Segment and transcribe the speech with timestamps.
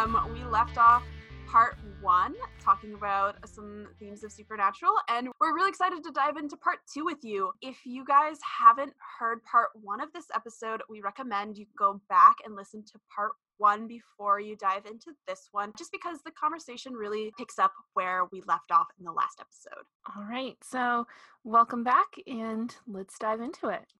[0.00, 1.02] Um, we left off
[1.46, 6.56] part one, talking about some themes of supernatural, and we're really excited to dive into
[6.56, 7.52] part two with you.
[7.60, 12.36] If you guys haven't heard part one of this episode, we recommend you go back
[12.46, 16.94] and listen to part one before you dive into this one, just because the conversation
[16.94, 19.84] really picks up where we left off in the last episode.
[20.16, 21.06] All right, so
[21.44, 23.92] welcome back, and let's dive into it.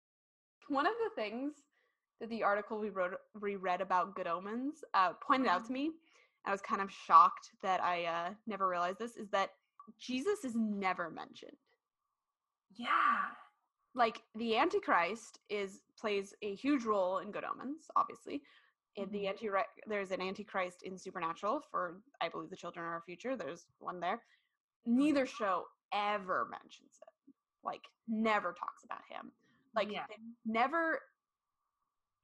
[0.69, 1.57] One of the things
[2.21, 5.91] that the article we wrote we read about good omens uh, pointed out to me
[6.45, 9.51] i was kind of shocked that i uh, never realized this is that
[9.99, 11.57] jesus is never mentioned
[12.77, 13.33] Yeah.
[13.95, 18.43] like the antichrist is plays a huge role in good omens obviously
[18.97, 19.29] in the Mhm.
[19.29, 19.49] anti
[19.87, 24.01] there's an antichrist in supernatural for i believe the children are our future there's one
[24.01, 24.23] there
[24.87, 29.33] neither show ever mentions it like never talks about him
[29.75, 30.07] like Yeah.
[30.45, 31.01] never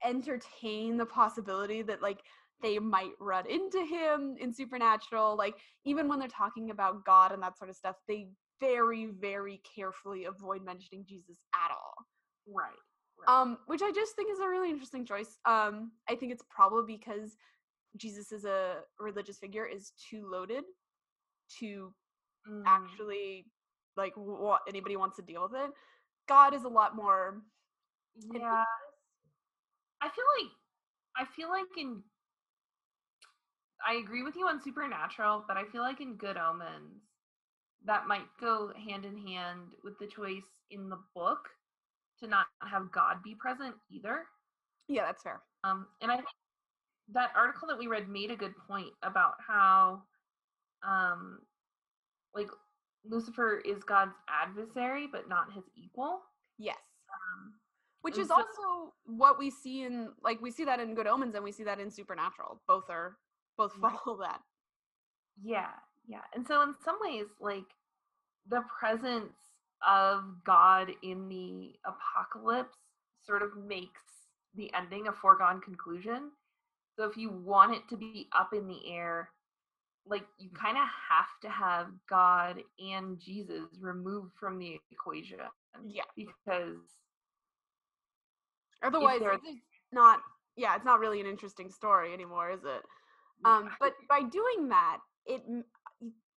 [0.03, 2.23] entertain the possibility that like
[2.61, 7.41] they might run into him in supernatural like even when they're talking about god and
[7.41, 8.27] that sort of stuff they
[8.59, 11.93] very very carefully avoid mentioning jesus at all
[12.47, 12.73] Right.
[13.27, 16.95] um which i just think is a really interesting choice um i think it's probably
[16.97, 17.35] because
[17.95, 20.63] jesus as a religious figure is too loaded
[21.59, 21.93] to
[22.49, 23.45] Mm, actually
[23.97, 25.69] like what anybody wants to deal with it
[26.27, 27.41] god is a lot more
[28.33, 28.63] Yeah.
[30.01, 30.51] I feel like
[31.17, 32.03] I feel like in
[33.85, 37.03] I agree with you on Supernatural, but I feel like in Good Omens
[37.85, 41.47] that might go hand in hand with the choice in the book
[42.19, 44.25] to not have God be present either.
[44.87, 46.27] yeah that's fair Um, and I think
[47.09, 50.01] that article that we read made a good point about how,
[50.83, 51.39] um,
[52.33, 52.49] like
[53.05, 56.21] Lucifer is God's adversary, but not his equal.
[56.57, 56.77] yes
[57.13, 57.53] Um,
[58.07, 61.43] which is also what we see in like we see that in good omens and
[61.43, 63.17] we see that in supernatural both are
[63.57, 64.41] both follow that
[65.43, 65.69] yeah,
[66.07, 66.21] yeah.
[66.33, 67.65] And so, in some ways, like
[68.49, 69.33] the presence
[69.87, 72.77] of God in the apocalypse
[73.23, 74.01] sort of makes
[74.55, 76.31] the ending a foregone conclusion.
[76.95, 79.29] So, if you want it to be up in the air,
[80.05, 80.55] like you mm.
[80.55, 85.39] kind of have to have God and Jesus removed from the equation.
[85.85, 86.03] Yeah.
[86.15, 86.79] Because
[88.83, 89.61] otherwise it's
[89.91, 90.19] not
[90.55, 92.81] yeah it's not really an interesting story anymore is it?
[93.45, 95.41] Um but by doing that it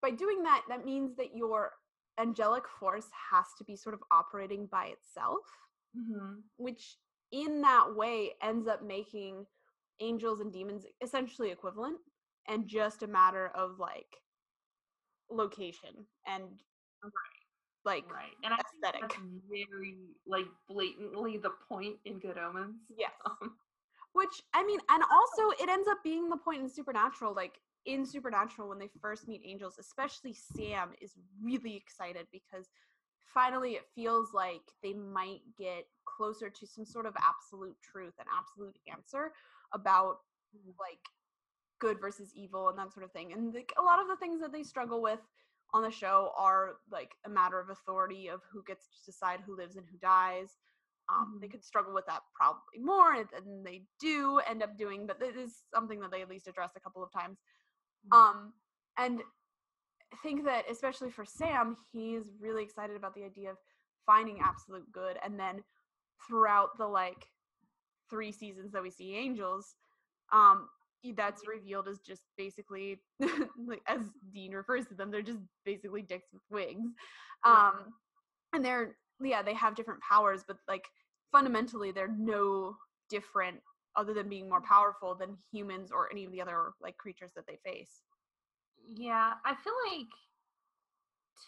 [0.02, 1.72] by doing that that means that your
[2.18, 5.44] angelic force has to be sort of operating by itself
[5.96, 6.42] Mhm.
[6.56, 6.96] which
[7.32, 9.46] in that way ends up making
[10.00, 11.98] angels and demons essentially equivalent
[12.46, 14.22] and just a matter of like
[15.30, 16.62] location and
[17.84, 18.36] like right.
[18.44, 19.00] And I think aesthetic.
[19.02, 19.16] that's
[19.48, 19.96] very
[20.26, 22.76] like blatantly the point in Good Omens.
[22.96, 23.52] yes Um,
[24.12, 28.04] which i mean and also it ends up being the point in supernatural like in
[28.04, 32.68] supernatural when they first meet angels especially sam is really excited because
[33.24, 38.26] finally it feels like they might get closer to some sort of absolute truth an
[38.36, 39.32] absolute answer
[39.72, 40.18] about
[40.78, 40.98] like
[41.78, 44.40] good versus evil and that sort of thing and like, a lot of the things
[44.40, 45.20] that they struggle with
[45.72, 49.56] on the show are like a matter of authority of who gets to decide who
[49.56, 50.58] lives and who dies
[51.08, 51.52] um, they Mhm.
[51.52, 55.36] could struggle with that probably more and- and they do end up doing but it
[55.36, 57.38] is something that they at least address a couple of times
[58.06, 58.12] Mhm.
[58.12, 58.54] um
[58.96, 59.22] and
[60.12, 63.58] I think that especially for sam he's really excited about the idea of
[64.06, 65.64] finding absolute good and then
[66.26, 67.30] throughout the like
[68.08, 69.76] three seasons that we see angels
[70.32, 70.68] um
[71.16, 74.00] that's revealed as just basically like as
[74.32, 76.88] dean refers to them they're just basically dicks with wigs.
[77.44, 77.94] Um
[78.52, 80.84] and they're yeah they have different powers but like
[81.32, 82.76] fundamentally they're no
[83.08, 83.58] different
[83.96, 87.46] other than being more powerful than humans or any of the other like creatures that
[87.46, 88.02] they face.
[88.94, 90.08] Yeah, I feel like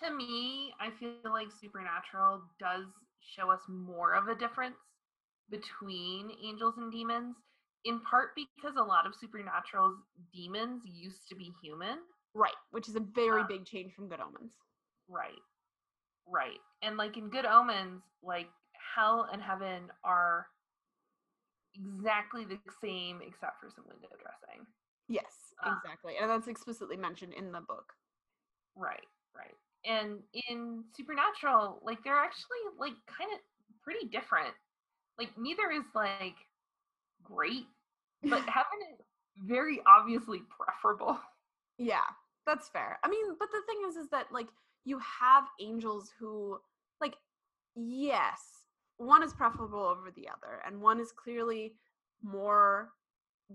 [0.02, 2.86] to me, I feel like Supernatural does
[3.20, 4.76] show us more of a difference
[5.50, 7.36] between angels and demons,
[7.84, 9.98] in part because a lot of Supernatural's
[10.32, 11.98] demons used to be human.
[12.34, 14.56] right which is a very Uh, big change from good omens
[15.08, 15.38] Right.
[16.26, 16.58] Right.
[16.82, 18.48] And like in Good Omens, like
[18.94, 20.46] hell and heaven are
[21.74, 24.66] exactly the same except for some window dressing.
[25.08, 25.76] yes Ah.
[25.76, 27.92] exactly and that's explicitly mentioned in the book
[28.74, 29.06] Right,
[29.36, 29.54] right.
[29.84, 33.40] And in Supernatural, like they're actually like kind of
[33.82, 34.54] pretty different.
[35.18, 36.36] Like neither is like
[37.22, 37.66] great,
[38.22, 39.00] but heaven is
[39.38, 41.18] very obviously preferable.
[41.78, 42.04] Yeah,
[42.46, 42.98] that's fair.
[43.04, 44.48] I mean, but the thing is, is that like
[44.84, 46.58] you have angels who,
[47.00, 47.14] like,
[47.74, 48.40] yes,
[48.98, 51.74] one is preferable over the other, and one is clearly
[52.22, 52.90] more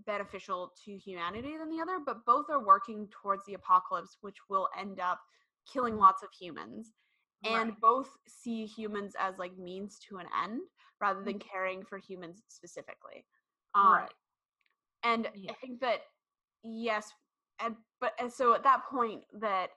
[0.05, 4.69] beneficial to humanity than the other, but both are working towards the apocalypse, which will
[4.77, 5.19] end up
[5.71, 6.93] killing lots of humans.
[7.43, 7.81] And Right.
[7.81, 10.61] both see humans as like means to an end
[10.99, 11.49] rather than mm-hmm.
[11.49, 13.25] caring for humans specifically.
[13.75, 14.09] Um, right.
[15.03, 15.51] and Yeah.
[15.51, 15.99] I think that
[16.63, 17.11] yes,
[17.61, 19.69] and but and so at that point that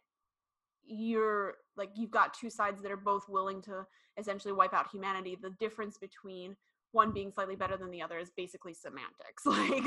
[0.87, 3.87] you're like you've got two sides that are both willing to
[4.19, 5.37] essentially wipe out humanity.
[5.40, 6.56] The difference between
[6.92, 9.44] one being slightly better than the other is basically semantics.
[9.46, 9.84] Like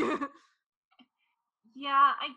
[1.76, 2.28] Yeah, I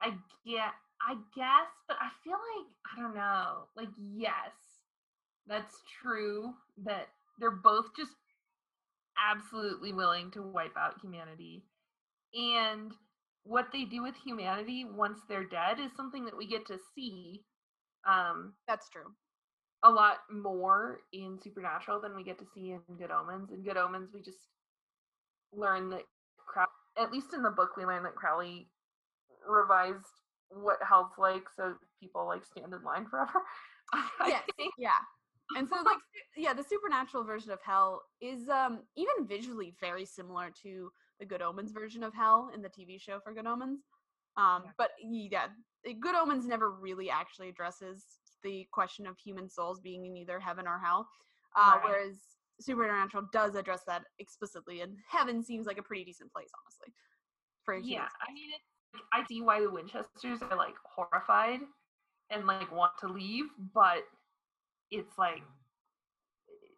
[0.00, 0.10] I
[0.46, 0.72] get
[1.06, 2.66] I guess, but I feel like
[2.96, 3.64] I don't know.
[3.76, 4.52] Like yes,
[5.46, 7.08] that's true that
[7.38, 8.12] they're both just
[9.18, 11.64] absolutely willing to wipe out humanity.
[12.34, 12.92] And
[13.44, 17.44] what they do with humanity once they're dead is something that we get to see
[18.06, 19.14] um that's true.
[19.84, 23.50] a lot more in Supernatural than we get to see in Good Omens.
[23.52, 24.38] In Good Omens, we just
[25.52, 26.02] learn that,
[26.38, 26.66] Crow-
[26.98, 28.68] at least in the book, we learn that Crowley
[29.46, 30.06] revised
[30.50, 33.42] what hell's like, so people like stand in line forever.
[34.24, 34.74] Yes, think.
[34.76, 34.98] yeah.
[35.56, 35.98] And so like
[36.36, 41.42] yeah, the supernatural version of hell is um even visually very similar to the Good
[41.42, 43.80] Omens version of hell in the TV show for Good Omens.
[44.36, 44.70] Um Yeah.
[44.78, 45.48] but yeah,
[46.00, 48.04] Good Omens never really actually addresses
[48.42, 51.08] the question of human souls being in either heaven or hell.
[51.56, 51.84] Uh, Right.
[51.84, 52.20] whereas
[52.60, 56.92] Supernatural does address that explicitly and heaven seems like a pretty decent place honestly.
[57.64, 58.08] For Yeah.
[58.20, 61.60] I mean, it's, I see why the Winchesters are like horrified
[62.30, 64.04] and like want to leave, but
[64.90, 65.42] it's like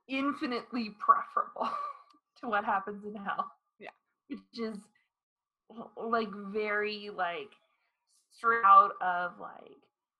[0.08, 1.70] infinitely preferable
[2.40, 3.50] to what happens in hell.
[3.78, 3.88] Yeah.
[4.28, 4.78] which is
[5.96, 7.50] like very like
[8.30, 9.76] straight out of like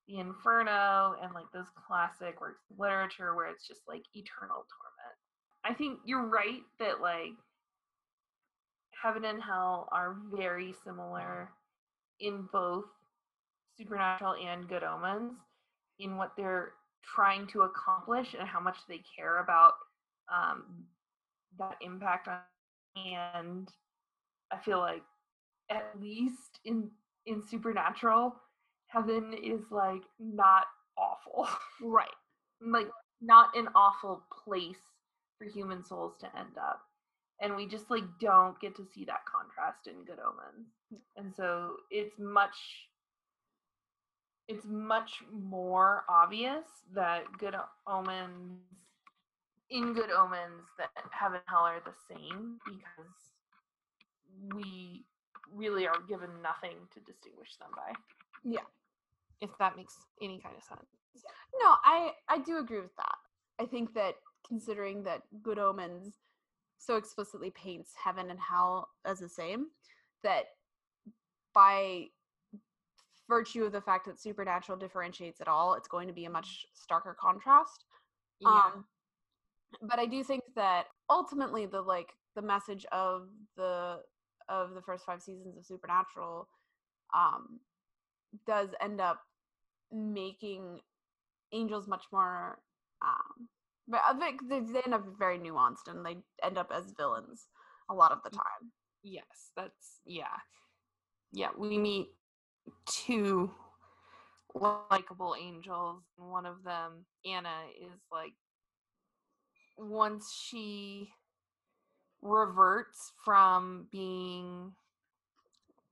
[0.08, 5.16] the Inferno and like those classic works of literature where it's just like eternal torment.
[5.64, 7.34] I think you're right that like
[9.02, 11.50] heaven and hell are very similar
[12.20, 12.84] in both
[13.76, 15.34] supernatural and good omens
[15.98, 16.72] in what they're
[17.14, 19.74] trying to accomplish and how much they care about
[20.32, 20.84] um,
[21.58, 22.38] that impact on
[22.96, 23.68] and
[24.52, 25.02] i feel like
[25.70, 26.90] at least in
[27.26, 28.34] in supernatural
[28.86, 30.64] heaven is like not
[30.98, 31.48] awful
[31.82, 32.08] Right.
[32.60, 32.88] like
[33.20, 34.80] not an awful place
[35.38, 36.80] for human souls to end up
[37.40, 40.68] and we just like don't get to see that contrast in good omens
[41.16, 42.56] and so it's much
[44.48, 46.64] it's much more obvious
[46.94, 47.54] that good
[47.86, 48.60] omens
[49.70, 53.12] in good omens that heaven and hell are the same because
[54.54, 55.04] we
[55.52, 57.92] really are given nothing to distinguish them by
[58.44, 58.60] Yeah.
[59.40, 60.86] if that makes any kind of sense
[61.60, 63.16] No, I I do agree with that.
[63.58, 64.14] I think that
[64.46, 66.14] considering that Good Omens
[66.78, 69.68] so explicitly paints heaven and hell as the same,
[70.22, 70.44] that
[71.54, 72.08] by
[73.28, 76.66] virtue of the fact that supernatural differentiates at all, it's going to be a much
[76.74, 77.84] starker contrast.
[78.44, 78.84] Um,
[79.82, 84.00] but I do think that ultimately the like the message of the
[84.48, 86.48] of the first five seasons of Supernatural
[87.14, 87.60] um,
[88.46, 89.20] does end up
[89.90, 90.80] making
[91.52, 92.58] angels much more
[93.02, 93.48] um,
[93.88, 97.46] but I think they, end up very nuanced and they end up as villains
[97.88, 98.72] a lot of the time.
[99.02, 100.24] Yes, that's yeah.
[101.32, 102.08] Yeah, we meet
[102.86, 103.50] two
[104.90, 108.32] likable angels, and one of them, Anna, is like
[109.76, 111.10] once she
[112.22, 114.72] reverts from being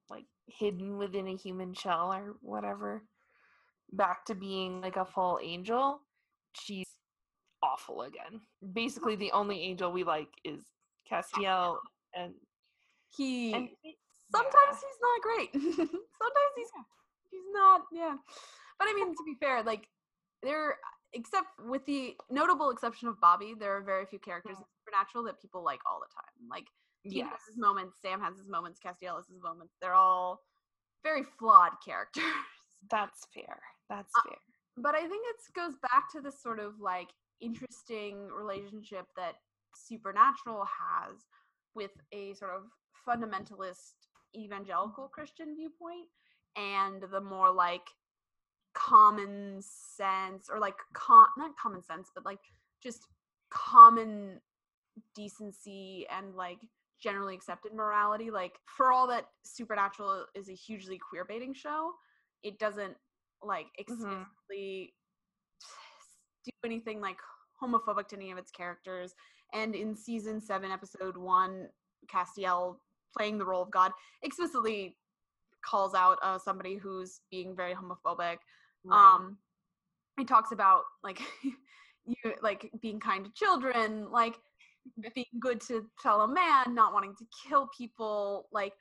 [0.08, 3.02] like hidden within a human shell or whatever
[3.92, 6.00] back to being like a full angel,
[6.54, 6.88] she's
[7.62, 8.40] awful again.
[8.72, 10.60] Basically the only angel we like is
[11.10, 11.78] Castiel
[12.14, 12.34] and
[13.16, 13.68] He and
[14.32, 14.88] sometimes yeah.
[14.88, 15.52] he's not great.
[15.76, 16.70] sometimes he's
[17.30, 18.16] he's not yeah.
[18.78, 19.88] But I mean to be fair, like
[20.42, 20.76] there
[21.12, 25.40] except with the notable exception of Bobby, there are very few characters in Supernatural that
[25.40, 26.48] people like all the time.
[26.50, 26.66] Like
[27.02, 27.28] he yes.
[27.30, 29.74] has his moments, Sam has his moments, Castiel has his moments.
[29.80, 30.40] They're all
[31.04, 32.24] very flawed characters.
[32.90, 33.60] That's fair.
[33.88, 34.38] That's Uh, fair.
[34.78, 37.08] but I think it goes back to this sort of like
[37.40, 39.34] interesting relationship that
[39.76, 41.20] Supernatural has
[41.74, 42.62] with a sort of
[43.06, 44.03] fundamentalist
[44.36, 46.08] evangelical Christian viewpoint
[46.56, 47.86] and the more like
[48.74, 52.40] common sense or like com- not common sense but like
[52.82, 53.06] just
[53.50, 54.40] common
[55.14, 56.58] decency and like
[57.00, 61.92] generally accepted morality like for all that supernatural is a hugely queer baiting show
[62.42, 62.96] it doesn't
[63.42, 63.92] like mm-hmm.
[63.92, 64.94] explicitly
[66.44, 67.18] do anything like
[67.62, 69.14] homophobic to any of its characters.
[69.52, 71.68] And in season 7 episode 1
[72.08, 72.80] castiel
[73.16, 73.92] playing the role of God
[74.22, 74.96] explicitly
[75.64, 78.36] calls out uh, somebody who's being very homophobic.
[78.84, 79.14] Right.
[79.14, 79.38] Um,
[80.18, 81.20] he talks about like
[82.06, 84.34] you like being kind to children, like
[85.14, 88.72] being good to fellow man, not wanting to kill people, like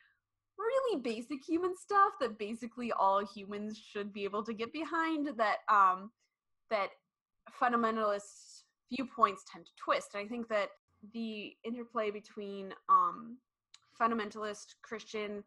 [0.57, 5.57] really basic human stuff that basically all humans should be able to get behind that
[5.69, 6.11] um
[6.69, 6.89] that
[7.61, 10.09] fundamentalist viewpoints tend to twist.
[10.13, 10.69] And I think that
[11.13, 13.37] the interplay between um
[13.99, 15.43] fundamentalist Christian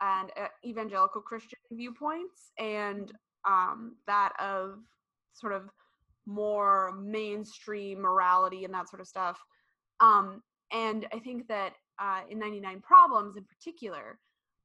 [0.00, 3.12] and uh, evangelical Christian viewpoints and
[3.46, 4.78] um that of
[5.34, 5.68] sort of
[6.26, 9.38] more mainstream morality and that sort of stuff.
[10.00, 14.18] Um, and I think that uh, in 99 Problems in particular,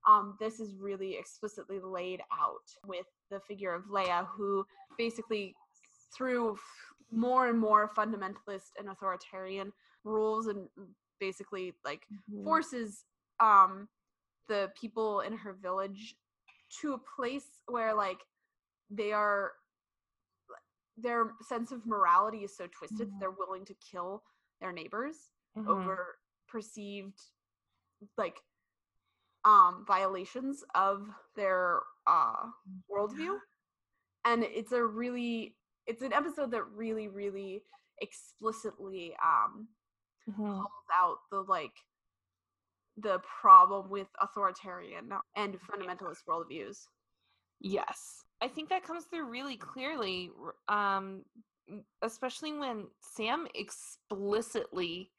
[0.08, 4.66] um, this is really explicitly laid out with the figure of Leah, who
[4.98, 5.56] basically,
[6.16, 6.60] through f-
[7.12, 10.68] more and more fundamentalist and authoritarian rules and
[11.20, 12.44] basically like Mhm.
[12.44, 13.06] forces
[13.40, 13.88] um,
[14.48, 16.16] the people in her village
[16.82, 18.20] to a place where like
[18.90, 19.52] they are
[20.98, 23.20] their sense of morality is so twisted that Mhm.
[23.20, 24.24] they're willing to kill
[24.60, 25.68] their neighbors Mhm.
[25.70, 26.18] over
[26.48, 27.20] perceived
[28.18, 28.42] like
[29.46, 32.50] um violations of their uh
[32.92, 33.38] worldview
[34.26, 37.64] and it's a really it's an episode that really really
[38.02, 39.68] explicitly um
[40.28, 40.58] Mhm.
[40.58, 41.74] calls out the like
[42.98, 46.88] the problem with authoritarian and fundamentalist worldviews
[47.60, 48.24] Yes.
[48.42, 50.30] I think that comes through really clearly,
[50.68, 51.24] um,
[52.02, 55.12] especially when Sam explicitly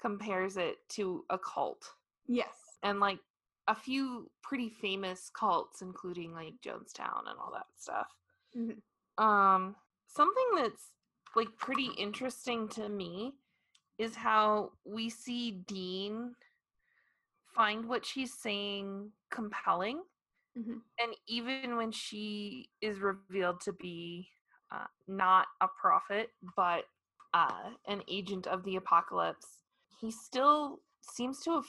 [0.00, 1.84] compares it to a cult.
[2.26, 3.18] yes And like
[3.66, 8.08] a few pretty famous cults, including like Jonestown and all that stuff.
[8.56, 8.80] Mhm.
[9.18, 10.90] Um, something that's
[11.36, 13.34] like pretty interesting to me
[13.98, 16.34] is how we see Dean
[17.54, 20.02] find what she's saying compelling
[20.56, 20.82] Mhm.
[20.98, 24.28] and even when she is revealed to be
[24.72, 26.84] uh, not a prophet but
[27.34, 29.62] uh, an agent of the apocalypse
[30.00, 31.66] he still seems to have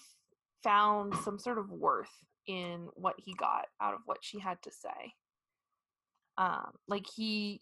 [0.64, 4.72] found some sort of worth in what he got out of what she had to
[4.72, 5.14] say
[6.38, 7.62] um, like he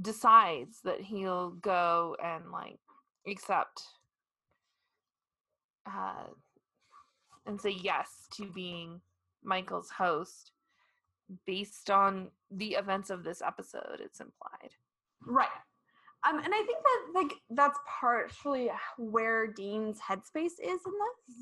[0.00, 2.78] decides that he'll go and like
[3.26, 3.82] accept
[5.86, 6.24] uh,
[7.48, 9.00] and say yes to being
[9.42, 10.52] Michael's host
[11.46, 14.70] based on the events of this episode, it's implied.
[15.26, 15.48] Right.
[16.28, 21.36] Um, and I think that like that's partially where Dean's headspace is in this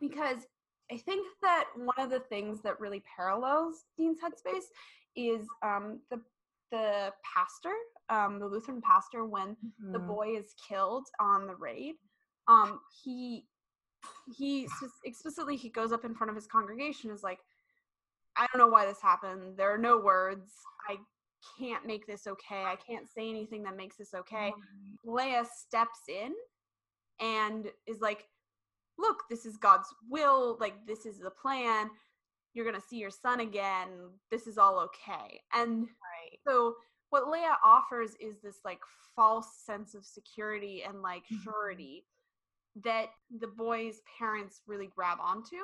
[0.00, 0.38] because
[0.92, 4.64] I think that one of the things that really parallels Dean's headspace
[5.16, 6.20] is um, the
[6.72, 7.72] the pastor,
[8.08, 9.56] um, the Lutheran pastor, when
[9.92, 10.08] the Mhm.
[10.08, 11.94] boy is killed on the raid.
[12.48, 13.46] Um, he
[14.36, 14.68] he
[15.04, 17.38] explicitly he goes up in front of his congregation is like,
[18.36, 19.56] I don't know why this happened.
[19.56, 20.52] There are no words.
[20.88, 20.96] I
[21.58, 22.64] can't make this okay.
[22.64, 24.52] I can't say anything that makes this okay.
[25.04, 26.34] Leah steps in
[27.20, 28.26] and is like,
[28.98, 30.56] look, this is God's will.
[30.60, 31.90] Like, this is the plan.
[32.52, 33.88] You're going to see your son again.
[34.30, 35.40] This is all okay.
[35.52, 36.38] And Right.
[36.46, 36.74] so,
[37.10, 38.80] what Leah offers is this like
[39.14, 41.42] false sense of security and like Mhm.
[41.44, 42.06] surety
[42.84, 43.06] that
[43.40, 45.56] the boy's parents really grab onto.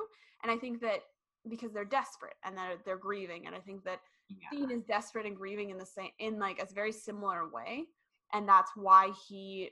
[0.42, 1.00] And I think that
[1.49, 4.49] because they're desperate and they're, they're grieving, and I think that Yeah.
[4.50, 7.85] Dean is desperate and grieving in the same in like a very similar way,
[8.33, 9.71] and that's why he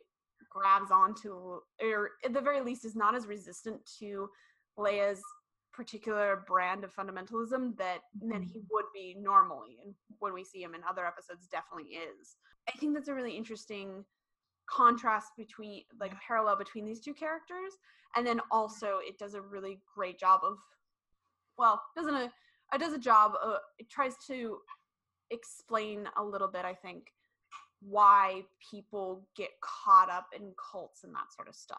[0.50, 4.28] grabs onto, or at the very least, is not as resistant to
[4.76, 5.22] Leah's
[5.72, 8.72] particular brand of fundamentalism that than he mm-hmm.
[8.72, 12.36] would be normally, and when we see him in other episodes, definitely is.
[12.68, 14.04] I think that's a really interesting
[14.70, 17.72] contrast between like parallel between these two characters
[18.16, 20.58] and then also it does a really great job of
[21.58, 22.30] well doesn't a
[22.72, 24.58] it does a job uh, it tries to
[25.30, 27.12] explain a little bit i think
[27.80, 31.78] why people get caught up in cults and that sort of stuff.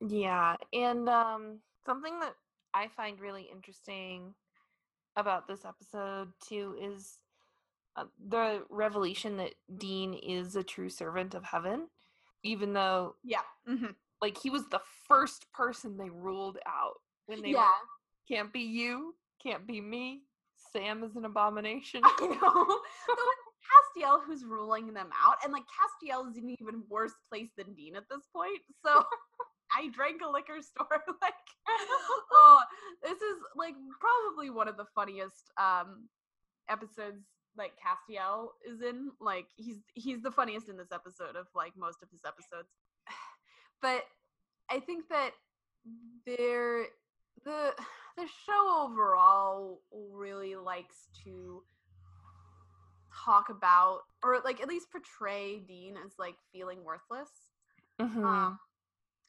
[0.00, 2.34] Yeah, and um, something that
[2.74, 4.34] I find really interesting
[5.16, 7.18] about this episode too is
[7.96, 11.88] uh, the revelation that Dean is a true servant of heaven,
[12.46, 13.86] even though yeah hmm
[14.22, 16.94] like he was the first person they ruled out
[17.26, 17.70] when they were yeah
[18.28, 20.22] can't be you, can't be me.
[20.72, 22.00] Sam is an abomination.
[22.02, 22.66] i know
[23.06, 23.14] so
[23.66, 27.72] castiel who's ruling them out and like castiel is in an even worse place than
[27.74, 29.04] dean at this point so
[29.76, 31.02] I drank a liquor store.
[31.22, 31.34] like,
[32.32, 32.60] oh,
[33.02, 36.08] this is like probably one of the funniest um
[36.68, 37.24] episodes.
[37.56, 39.12] Like Castiel is in.
[39.20, 42.68] Like he's he's the funniest in this episode of like most of his episodes.
[43.82, 44.04] But
[44.70, 45.32] I think that
[46.26, 46.86] there
[47.44, 47.74] the
[48.16, 51.62] the show overall really likes to
[53.24, 57.28] talk about or like at least portray Dean as like feeling worthless.
[58.00, 58.24] Mhm.
[58.24, 58.58] Um,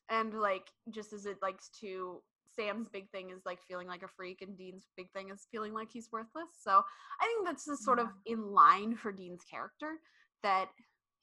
[0.09, 2.21] and like just as it likes to
[2.57, 5.73] Sam's big thing is like feeling like a freak and Dean's big thing is feeling
[5.73, 6.49] like he's worthless.
[6.59, 6.83] So
[7.21, 9.99] I think that's just sort of in line for Dean's character
[10.43, 10.69] that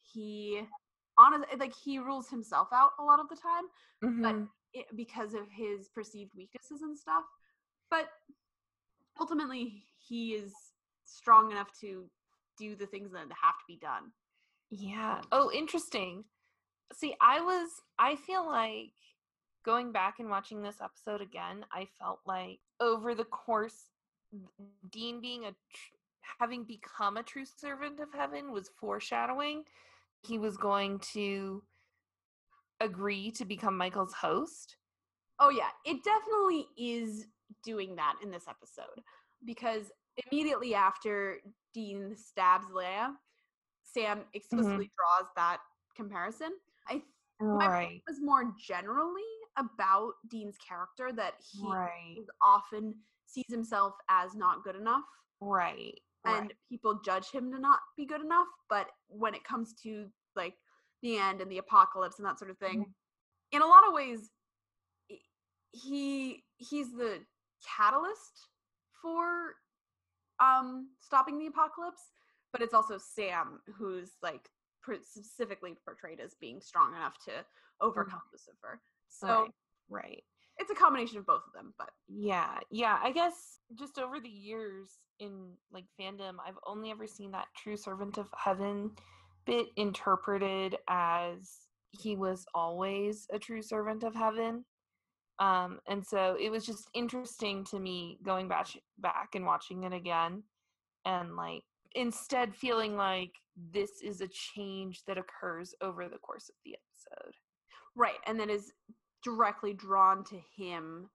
[0.02, 0.62] he
[1.18, 3.64] honest like he rules himself out a lot of the time
[4.22, 4.48] but Mhm.
[4.72, 7.24] it, because of his perceived weaknesses and stuff.
[7.90, 8.08] But
[9.20, 10.52] ultimately, he is
[11.04, 12.04] strong enough to
[12.58, 14.12] do the things that have to be done.
[14.70, 15.20] Yeah.
[15.32, 16.24] Oh, interesting.
[16.92, 18.92] See, I was, I feel like
[19.64, 23.90] going back and watching this episode again, I felt like over the course,
[24.90, 25.94] Dean being a, tr-
[26.38, 29.64] having become a true servant of heaven was foreshadowing.
[30.26, 31.62] He was going to
[32.80, 34.76] agree to become Michael's host.
[35.40, 37.26] Oh yeah, it definitely is
[37.64, 39.02] doing that in this episode
[39.44, 39.90] because
[40.30, 41.38] immediately after
[41.72, 43.14] Dean stabs Leah,
[43.82, 44.28] Sam mm-hmm.
[44.34, 45.58] explicitly draws that
[45.96, 46.52] comparison.
[46.88, 47.04] I th-
[47.40, 49.22] my point was more generally
[49.56, 52.16] about Dean's character that he Right.
[52.42, 52.94] often
[53.26, 55.04] sees himself as not good enough
[55.40, 56.00] Right.
[56.24, 60.54] and people judge him to not be good enough but when it comes to like
[61.02, 62.86] the end and the apocalypse and that sort of thing
[63.52, 64.30] in a lot of ways
[65.72, 67.18] he he's the
[67.76, 68.48] catalyst
[69.02, 69.54] for
[70.40, 72.10] um stopping the apocalypse
[72.52, 74.48] but it's also sam who's like
[75.02, 77.32] specifically portrayed as being strong enough to
[77.80, 78.80] overcome lucifer
[79.14, 79.50] so Right.
[79.88, 80.24] Right.
[80.58, 82.98] it's a combination of both of them but Yeah, yeah.
[83.02, 84.90] I guess just over the years
[85.20, 88.90] in like fandom, I've only ever seen that true servant of heaven
[89.46, 94.64] bit interpreted as he was always a true servant of heaven.
[95.38, 99.92] Um, and so it was just interesting to me going back back and watching it
[99.92, 100.44] again
[101.04, 101.62] and like
[101.94, 103.32] instead feeling like
[103.72, 107.34] this is a change that occurs over the course of the episode.
[107.96, 108.72] Right, and then is
[109.24, 111.10] directly drawn to him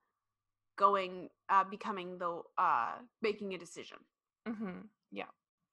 [0.78, 3.98] going uh becoming the uh making a decision.
[4.48, 4.80] hmm
[5.12, 5.26] Yeah.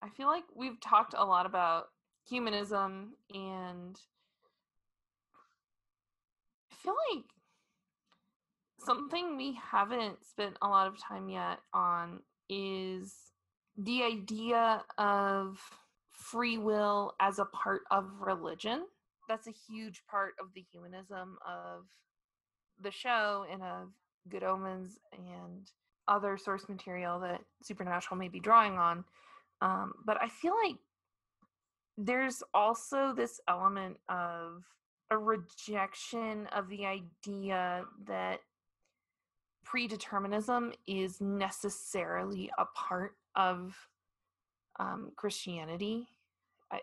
[0.02, 1.86] I feel like we've talked a lot about
[2.28, 3.98] humanism and
[6.70, 7.24] I feel like
[8.78, 13.14] something we haven't spent a lot of time yet on is
[13.76, 15.58] the idea of
[16.10, 18.84] free will as a part of religion.
[19.28, 21.86] That's a huge part of the humanism of
[22.80, 23.88] the show and of
[24.28, 25.70] Good Omens and
[26.08, 29.04] other source material that Supernatural may be drawing on.
[29.60, 30.76] Um, but I feel like
[31.98, 34.64] there's also this element of
[35.10, 38.40] a rejection of the idea that
[39.66, 43.74] predeterminism is necessarily a part of
[44.78, 46.06] um, Christianity.
[46.70, 46.80] I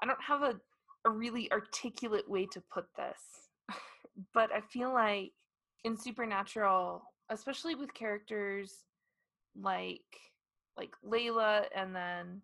[0.00, 0.60] I don't have a,
[1.04, 3.41] a really articulate way to put this,
[4.32, 5.32] but I feel like
[5.84, 8.84] in Supernatural, especially with characters
[9.60, 10.00] like
[10.76, 12.42] like Layla, and then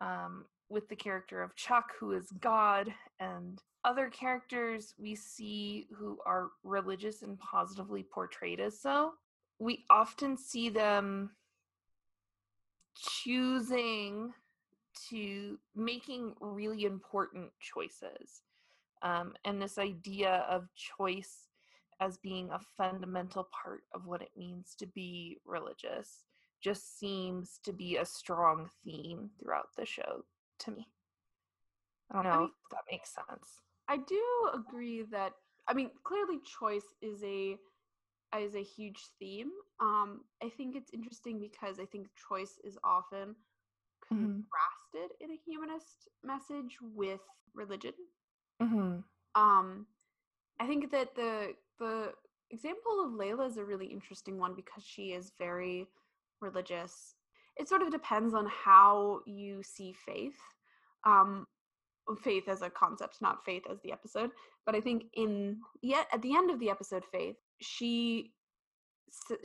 [0.00, 6.18] um, with the character of Chuck, who is God, and other characters we see who
[6.26, 9.12] are religious and positively portrayed as so,
[9.58, 11.30] we often see them
[12.96, 14.32] choosing
[15.10, 18.42] to making really important choices.
[19.02, 21.48] Um, and this idea of choice
[22.00, 26.24] as being a fundamental part of what it means to be religious
[26.60, 30.24] just seems to be a strong theme throughout the show
[30.60, 30.88] to me.
[32.10, 33.60] I don't know mean- if that makes sense.
[33.88, 35.34] I do agree that
[35.68, 37.58] I mean clearly choice is a
[38.38, 39.50] is a huge theme.
[39.80, 43.36] Um I think it's interesting because I think choice is often
[44.10, 44.44] Mhm.
[44.44, 47.20] contrasted in a humanist message with
[47.54, 47.94] religion.
[48.62, 49.00] Mm-hmm.
[49.40, 49.86] um
[50.60, 52.12] i think that the the
[52.50, 55.88] example of layla is a really interesting one because she is very
[56.40, 57.14] religious
[57.56, 60.38] it sort of depends on how you see faith
[61.04, 61.46] um
[62.22, 64.30] faith as a concept not faith as the episode
[64.66, 68.32] but i think in yet at the end of the episode faith she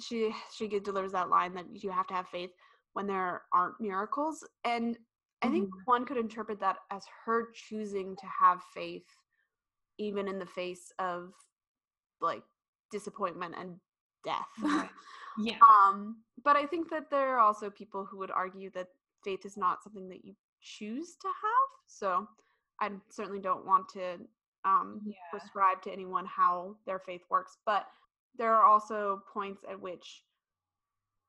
[0.01, 2.51] she she delivers that line that you have to have faith
[2.93, 4.97] when there aren't miracles and
[5.41, 5.81] i think Mhm.
[5.85, 9.07] one could interpret that as her choosing to have faith
[9.97, 11.33] even in the face of
[12.21, 12.43] like
[12.91, 13.79] disappointment and
[14.23, 14.89] death Right.
[15.37, 15.57] Yeah.
[15.69, 18.87] um but i think that there are also people who would argue that
[19.23, 22.27] faith is not something that you choose to have so
[22.81, 24.27] i certainly don't want to
[24.65, 25.15] um Yeah.
[25.31, 27.87] prescribe to anyone how their faith works but
[28.35, 30.25] there are also points at which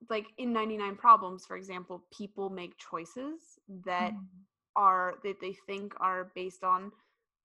[0.09, 4.27] like in 99 problems for example people make choices that Mhm.
[4.77, 6.91] are that they think are based on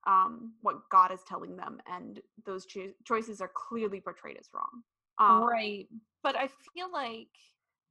[0.08, 4.84] um what god is telling them and those cho- choices are clearly portrayed as wrong
[5.18, 5.88] um, right.
[6.24, 7.30] But I feel like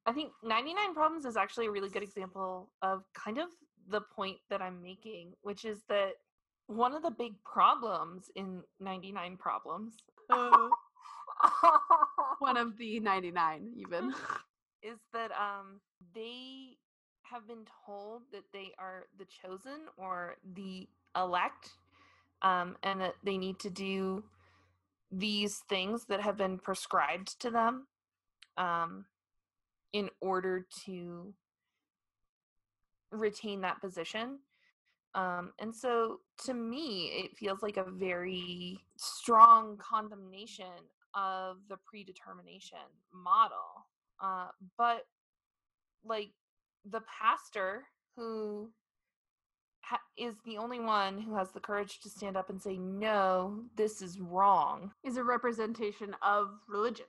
[0.07, 3.49] I think 99 Problems is actually a really good example of kind of
[3.89, 6.13] the point that I'm making, which is that
[6.67, 9.97] one of the big problems in 99 Problems
[10.31, 10.69] uh,
[12.39, 14.13] one of the 99 even
[14.85, 15.81] is that um
[16.15, 16.77] they
[17.23, 21.71] have been told that they are the chosen or the elect
[22.43, 24.23] um and that they need to do
[25.11, 27.87] these things that have been prescribed to them
[28.59, 29.07] um
[29.93, 31.33] in order to
[33.13, 34.41] retain that position.
[35.15, 40.67] Um and so to me it feels like a very strong condemnation
[41.15, 42.79] of the predetermination
[43.13, 43.87] model
[44.25, 44.47] uh,
[44.79, 45.03] but
[46.05, 46.31] like
[46.91, 47.83] the pastor
[48.17, 48.71] who
[49.83, 53.61] ha- is the only one who has the courage to stand up and say no
[53.77, 57.07] this is wrong is a representation of religion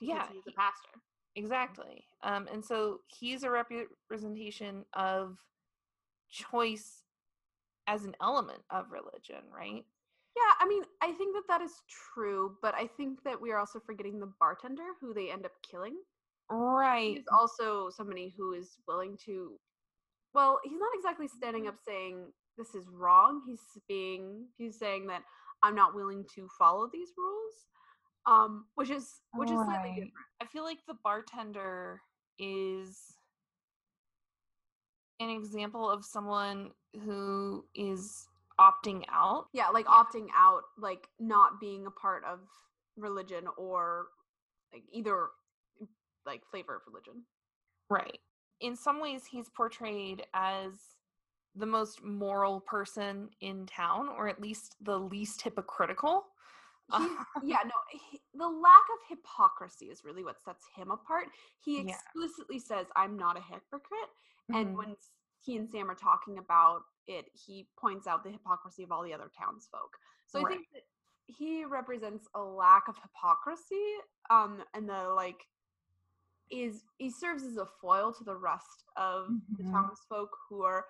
[0.00, 0.88] yeah he's a pastor.
[1.34, 5.38] Exactly um, and so he's a representation of
[6.30, 7.04] choice
[7.86, 9.84] as an element of religion right?
[10.36, 11.72] Yeah i mean i think that that is
[12.14, 15.52] true but i think that we are also forgetting the bartender who they end up
[15.68, 15.96] killing
[16.50, 17.16] right.
[17.16, 19.58] He's also somebody who is willing to
[20.34, 22.26] well he's not exactly standing up saying
[22.58, 23.42] this is wrong.
[23.46, 25.22] He's being he's saying that
[25.64, 27.52] i'm not willing to follow these rules
[28.26, 30.12] um which is which is slightly different.
[30.40, 32.00] I feel like the bartender
[32.38, 33.14] is
[35.20, 36.70] an example of someone
[37.04, 38.26] who is
[38.60, 39.46] opting out.
[39.52, 42.40] yeah like opting out like not being a part of
[42.96, 44.06] religion or
[44.72, 45.28] like either
[46.26, 47.24] like flavor of religion
[47.90, 48.20] Right.
[48.60, 50.72] In some ways, he's portrayed as
[51.54, 56.24] the most moral person in town, or at least the least hypocritical.
[56.96, 57.04] He,
[57.42, 61.28] yeah, no, he, the lack of hypocrisy is really what sets him apart.
[61.60, 61.96] He Yeah.
[61.96, 64.10] explicitly says, "I'm not a hypocrite,"
[64.52, 64.78] and Mhm.
[64.78, 64.96] when
[65.40, 69.12] he and Sam are talking about it, he points out the hypocrisy of all the
[69.12, 69.98] other townsfolk.
[70.26, 70.82] So I think that
[71.26, 73.96] he represents a lack of hypocrisy,
[74.30, 75.46] um, and the like
[76.52, 79.72] is he serves as a foil to the rest of the Mhm.
[79.72, 80.84] townsfolk who are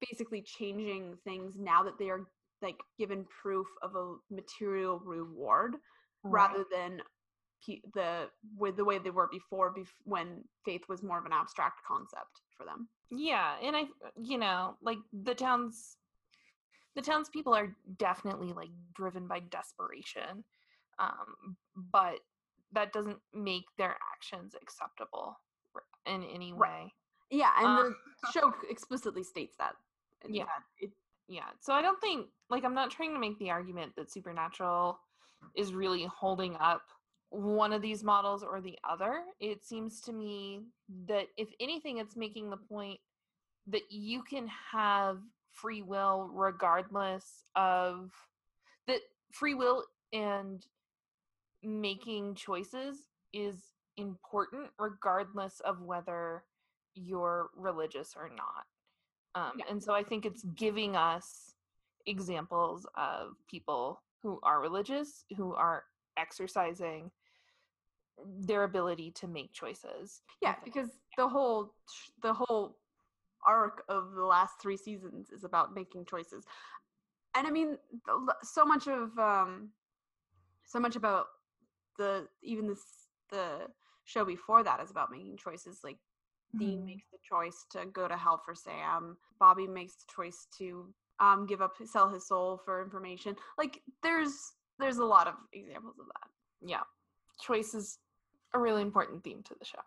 [0.00, 2.26] basically changing things now that they are
[2.62, 5.76] like given proof of a material reward
[6.24, 7.02] rather than
[7.64, 11.32] pe- the with the way they were before bef- when faith was more of an
[11.32, 13.84] abstract concept for them Yeah, and I,
[14.16, 15.96] you know, like the towns,
[16.94, 20.44] the townspeople are definitely like driven by desperation,
[20.98, 22.20] um, but
[22.72, 25.38] that doesn't make their actions acceptable
[26.06, 26.84] in any Right.
[26.84, 26.94] way.
[27.30, 27.94] yeah and Uh, the
[28.32, 29.76] show explicitly states that
[30.26, 30.46] Yeah.
[30.78, 30.92] it,
[31.30, 34.98] Yeah, so I don't think like I'm not trying to make the argument that Supernatural
[35.54, 36.82] is really holding up
[37.30, 39.22] one of these models or the other.
[39.38, 40.64] It seems to me
[41.06, 42.98] that if anything, it's making the point
[43.66, 48.10] that you can have free will regardless of
[48.86, 49.00] that
[49.32, 50.64] free will and
[51.62, 56.44] making choices is important regardless of whether
[56.94, 58.66] you're religious or not.
[59.34, 59.66] Um, Yeah.
[59.70, 61.54] And so I think it's giving us
[62.06, 65.84] examples of people who are religious, who are
[66.16, 67.10] exercising
[68.40, 70.22] their ability to make choices.
[70.42, 71.72] yeah because the whole
[72.22, 72.76] the whole
[73.46, 76.44] arc of the last three seasons is about making choices
[77.36, 77.78] and i mean
[78.42, 79.70] so much of um
[80.66, 81.26] so much about
[81.98, 82.82] the even this
[83.30, 83.68] the
[84.04, 85.98] show before that is about making choices like
[86.56, 86.86] Dean Mhm.
[86.86, 89.18] makes the choice to go to hell for Sam.
[89.38, 93.36] Bobby makes the choice to um, give up, sell his soul for information.
[93.58, 96.30] Like there's there's a lot of examples of that.
[96.62, 96.82] yeah,
[97.40, 97.98] choice is
[98.54, 99.82] a really important theme to the show.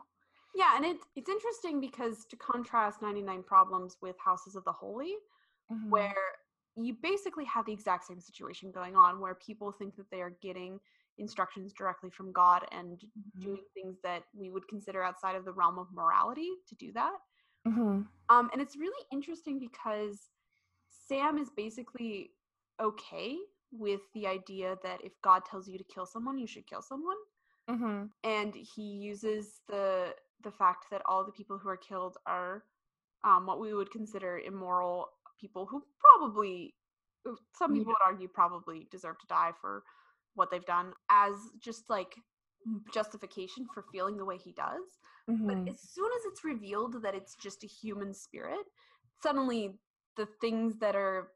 [0.54, 5.16] Yeah, and it it's interesting because to contrast 99 Problems with Houses of the Holy,
[5.72, 5.90] Mm-hmm.
[5.90, 6.16] where
[6.76, 10.36] you basically have the exact same situation going on, where people think that they are
[10.42, 10.80] getting
[11.18, 13.42] instructions directly from God and Mhm.
[13.42, 17.18] doing things that we would consider outside of the realm of morality to do that.
[17.66, 18.12] Mhm.
[18.30, 20.32] Um, and it's really interesting because
[20.90, 22.32] Sam is basically
[22.80, 23.38] okay
[23.72, 27.18] with the idea that if God tells you to kill someone, you should kill someone.
[27.68, 28.12] Mhm.
[28.24, 32.66] And he uses the the fact that all the people who are killed are
[33.24, 36.76] um, what we would consider immoral people who probably
[37.56, 37.94] some people Yeah.
[37.94, 39.84] would argue probably deserve to die for
[40.34, 42.16] what they've done as just like
[42.94, 45.00] justification for feeling the way he does.
[45.30, 45.48] Mhm.
[45.48, 48.66] But as soon as it's revealed that it's just a human spirit,
[49.22, 49.80] suddenly
[50.18, 51.34] the things that are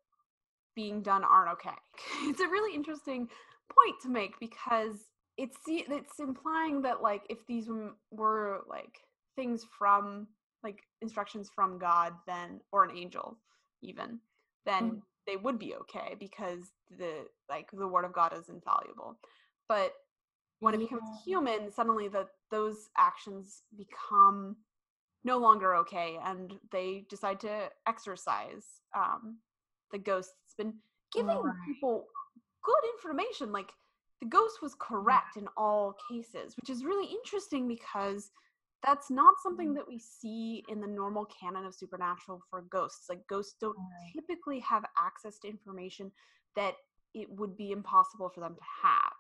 [0.76, 1.78] being done aren't okay.
[2.30, 3.30] It's a really interesting
[3.70, 7.70] point to make because it's it's implying that like if these
[8.12, 8.96] were- like
[9.36, 10.28] things from
[10.64, 13.38] like instructions from God then or an angel
[13.82, 14.22] even
[14.66, 15.02] then Mhm.
[15.28, 19.20] they would be okay because the like the word of God is infallible.
[19.68, 19.94] But
[20.60, 21.18] when it becomes Yeah.
[21.26, 24.56] human, suddenly the those actions become
[25.24, 29.40] no longer okay, and they decide to exorcise um,
[29.92, 30.76] the ghost that's been
[31.12, 31.56] giving Right.
[31.66, 32.08] people
[32.64, 33.52] good information.
[33.52, 33.72] Like
[34.22, 38.32] the ghost was correct in all cases, which is really interesting because
[38.84, 39.76] that's not something Mm.
[39.76, 43.10] that we see in the normal canon of supernatural for ghosts.
[43.10, 43.78] Like ghosts don't
[44.14, 46.12] typically have access to information
[46.56, 46.76] that
[47.14, 49.15] it would be impossible for them to have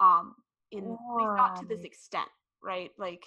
[0.00, 0.34] um
[0.72, 2.28] in at least not to this extent
[2.62, 3.24] right like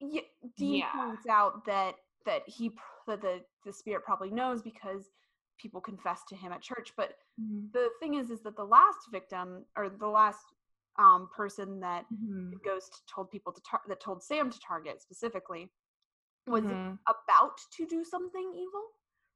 [0.00, 0.20] yeah,
[0.58, 0.92] dean Yeah.
[0.94, 1.94] points out that
[2.24, 2.70] that he
[3.06, 5.10] that the the spirit probably knows because
[5.58, 7.72] people confess to him at church but Mhm.
[7.72, 10.44] the thing is is that the last victim or the last
[10.98, 12.62] um person that the Mhm.
[12.64, 15.70] ghost told people to tar- that told sam to target specifically
[16.46, 16.98] was Mhm.
[17.08, 18.84] about to do something evil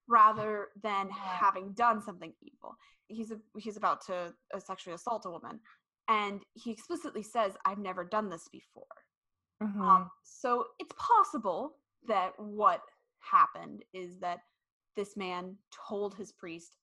[0.08, 1.16] rather than Right.
[1.16, 2.76] having done something evil.
[3.08, 5.60] He's a, he's about to uh, sexually assault a woman,
[6.08, 8.86] and he explicitly says, "I've never done this before."
[9.60, 9.80] Mhm.
[9.86, 12.82] Um, so it's possible that what
[13.18, 14.40] happened is that
[14.96, 16.78] this man told his priest,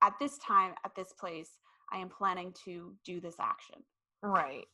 [0.00, 1.58] "At this time, at this place,
[1.90, 3.84] I am planning to do this action."
[4.22, 4.68] right.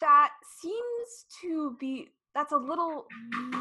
[0.00, 3.06] That seems to be that's a little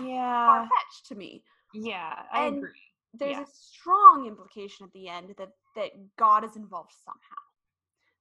[0.01, 0.45] Yeah.
[0.45, 1.43] far fetched to me.
[1.73, 2.93] Yeah, I And agree.
[3.13, 3.43] there's Yeah.
[3.43, 7.46] a strong implication at the end that that God is involved somehow.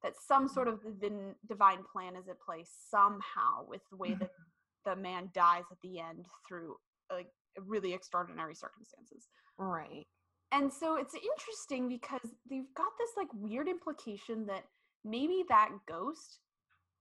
[0.03, 4.31] That some sort of divin, divine plan is at play somehow with the way that
[4.31, 4.43] Mm-hmm.
[4.85, 6.77] the man dies at the end through
[7.11, 7.29] like
[7.67, 9.29] really extraordinary circumstances.
[9.59, 10.07] Right.
[10.53, 14.65] And so it's interesting because they've got this like weird implication that
[15.05, 16.41] maybe that ghost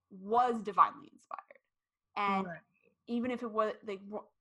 [0.10, 1.62] was divinely inspired.
[2.18, 2.62] And Right.
[3.08, 4.00] even if it was like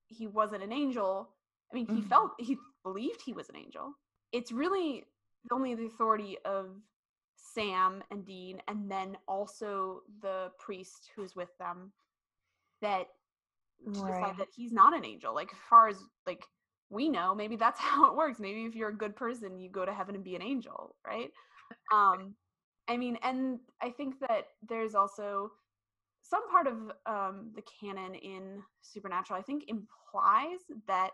[0.08, 1.30] he wasn't an angel
[1.72, 2.08] i mean he Mhm.
[2.08, 3.94] felt he believed he was an angel
[4.32, 5.04] it's really
[5.50, 6.76] only the authority of
[7.44, 11.92] sam and dean and then also the priest who's with them
[12.80, 13.07] that
[13.85, 15.35] to decide that he's not an angel.
[15.35, 16.44] Like as far as like
[16.90, 18.38] we know maybe that's how it works.
[18.38, 21.30] Maybe if you're a good person you go to heaven and be an angel right?
[21.92, 22.35] Um
[22.88, 25.50] i mean and i think that there's also
[26.20, 26.74] some part of
[27.07, 31.11] um, the canon in supernatural i think implies that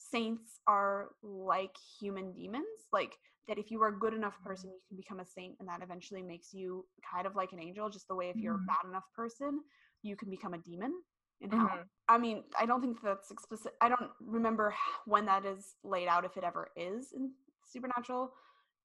[0.00, 3.16] saints are like human demons like
[3.48, 5.82] that if you are a good enough person you can become a saint and that
[5.82, 8.64] eventually makes you kind of like an angel just the way if you're Mhm.
[8.64, 9.60] a bad enough person
[10.02, 11.02] you can become a demon
[11.42, 11.88] in hell Mhm.
[12.08, 16.24] i mean i don't think that's explicit i don't remember when that is laid out
[16.24, 17.32] if it ever is in
[17.64, 18.32] supernatural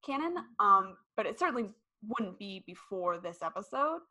[0.06, 1.70] canon um but it certainly
[2.08, 4.02] wouldn't be before this episode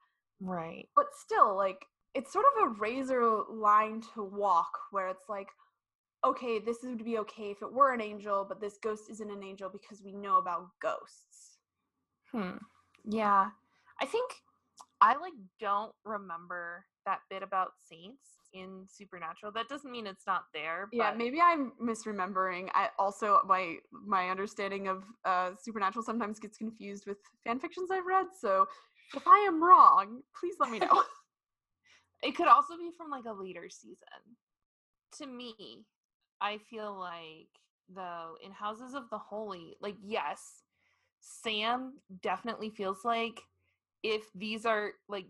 [0.40, 0.88] Right.
[0.96, 5.48] but still like it's sort of a razor line to walk where it's like
[6.24, 9.42] okay this would be okay if it were an angel but this ghost isn't an
[9.42, 11.58] angel because we know about ghosts
[12.32, 12.56] Hmm.
[13.04, 13.50] Yeah.
[14.00, 14.28] I think
[15.00, 19.52] I like don't remember that bit about saints in Supernatural.
[19.52, 20.88] That doesn't mean it's not there.
[20.92, 26.56] yeah but- maybe i'm misremembering i also my my understanding of uh supernatural sometimes gets
[26.58, 28.66] confused with fan fictions i've read so
[29.14, 31.02] if i am wrong please let me know
[32.22, 34.22] It could also be from like a later season.
[35.18, 35.84] To me,
[36.44, 37.48] I feel like
[37.88, 40.62] though in Houses of the Holy, like yes,
[41.20, 43.40] Sam definitely feels like
[44.02, 45.24] if these are like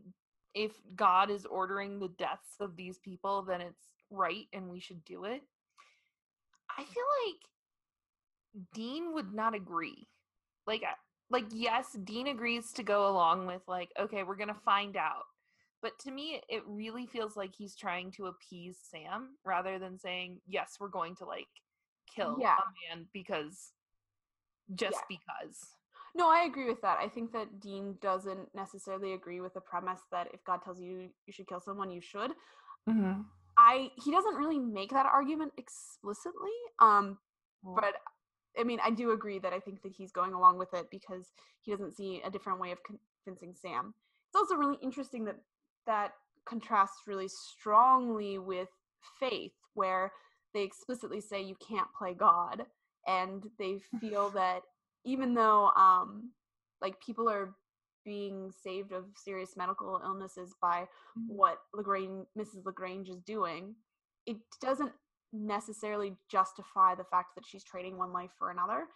[0.55, 5.05] if God is ordering the deaths of these people, then it's right and we should
[5.05, 5.43] do it.
[6.77, 10.09] I feel like Dean would not agree.
[10.67, 10.83] Like
[11.31, 15.27] like yes, Dean agrees to go along with like okay, we're going to find out.
[15.85, 20.41] But to me it really feels like he's trying to appease Sam rather than saying
[20.49, 21.47] yes, we're going to like
[22.13, 22.57] kill Yeah.
[22.57, 23.73] a man because
[24.75, 25.59] just because.
[26.15, 26.99] No, I agree with that.
[27.01, 31.11] I think that Dean doesn't necessarily agree with the premise that if God tells you
[31.27, 32.31] you should kill someone, you should.
[32.89, 33.21] Mm-hmm.
[33.59, 36.57] I he doesn't really make that argument explicitly.
[36.79, 37.19] Um,
[37.63, 37.95] but
[38.59, 41.33] I mean, I do agree that I think that he's going along with it because
[41.61, 42.79] he doesn't see a different way of
[43.27, 43.93] convincing Sam.
[44.29, 45.37] It's also really interesting that
[45.87, 46.13] that
[46.47, 48.69] contrasts really strongly with
[49.21, 50.13] faith, where
[50.55, 52.65] they explicitly say you can't play God,
[53.07, 54.63] and they feel that
[55.05, 56.31] even though um,
[56.81, 57.55] like people are
[58.05, 60.87] being saved of serious medical illnesses by
[61.19, 61.37] Mm-hmm.
[61.37, 62.65] what LeGrange, Mrs.
[62.65, 63.75] LeGrange is doing,
[64.27, 64.93] it doesn't
[65.33, 68.87] necessarily justify the fact that she's trading one life for another.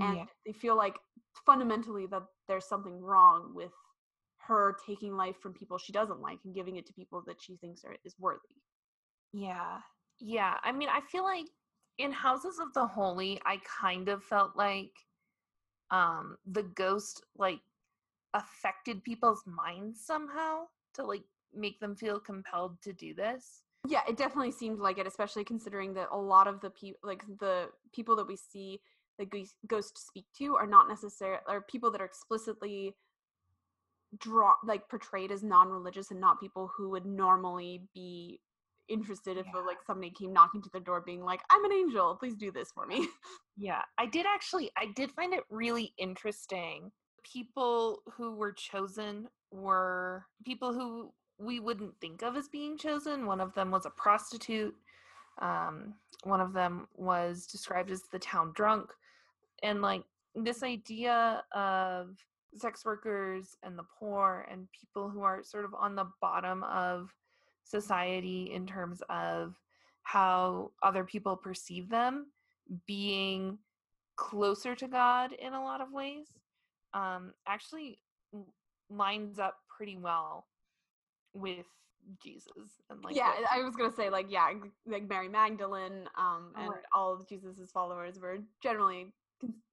[0.00, 0.24] And Yeah.
[0.44, 0.96] they feel like
[1.44, 3.72] fundamentally that there's something wrong with
[4.46, 7.56] her taking life from people she doesn't like and giving it to people that she
[7.56, 8.40] thinks are is worthy.
[9.32, 9.78] Yeah.
[10.18, 11.46] Yeah, I mean, I feel like
[11.98, 14.92] in Houses of the Holy, I kind of felt like
[15.92, 17.60] um the ghost like
[18.34, 21.22] affected people's minds somehow to like
[21.54, 23.62] make them feel compelled to do this.
[23.88, 27.22] Yeah, it definitely seemed like it, especially considering that a lot of the people, like
[27.38, 28.80] the people that we see
[29.18, 29.26] the
[29.66, 32.96] ghost- speak to, are not necessarily are people that are explicitly
[34.18, 38.40] draw like portrayed as non-religious and not people who would normally be
[38.88, 39.62] interested if uh, Yeah.
[39.66, 42.70] like somebody came knocking to their door being like i'm an angel please do this
[42.72, 43.06] for me
[43.56, 46.92] Yeah, I did actually I did find it really interesting.
[47.24, 53.24] People who were chosen were people who we wouldn't think of as being chosen.
[53.26, 54.74] One of them was a prostitute.
[55.40, 58.90] Um, one of them was described as the town drunk.
[59.62, 60.02] And like
[60.34, 62.16] this idea of
[62.60, 67.10] sex workers and the poor and people who are sort of on the bottom of
[67.64, 69.54] society in terms of
[70.02, 72.26] how other people perceive them
[72.86, 73.58] being
[74.16, 76.26] closer to God in a lot of ways
[76.94, 77.98] um, actually
[78.88, 80.46] lines up pretty well
[81.34, 81.66] with
[82.22, 84.52] Jesus and like yeah i was gonna say like yeah
[84.86, 86.78] like mary magdalene um and Right.
[86.94, 89.12] all of jesus's followers were generally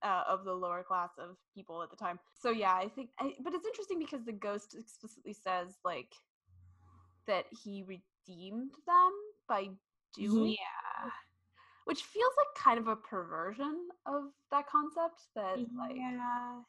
[0.03, 3.33] uh, of the lower class of people at the time so yeah i think I,
[3.43, 6.13] but it's interesting because the ghost explicitly says like
[7.27, 9.11] that he redeemed them
[9.47, 9.69] by
[10.15, 11.09] doing Yeah.
[11.85, 16.59] which feels like kind of a perversion of that concept that like yeah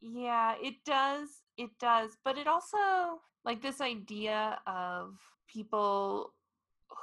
[0.00, 5.14] yeah it does it does but it also like this idea of
[5.48, 6.32] people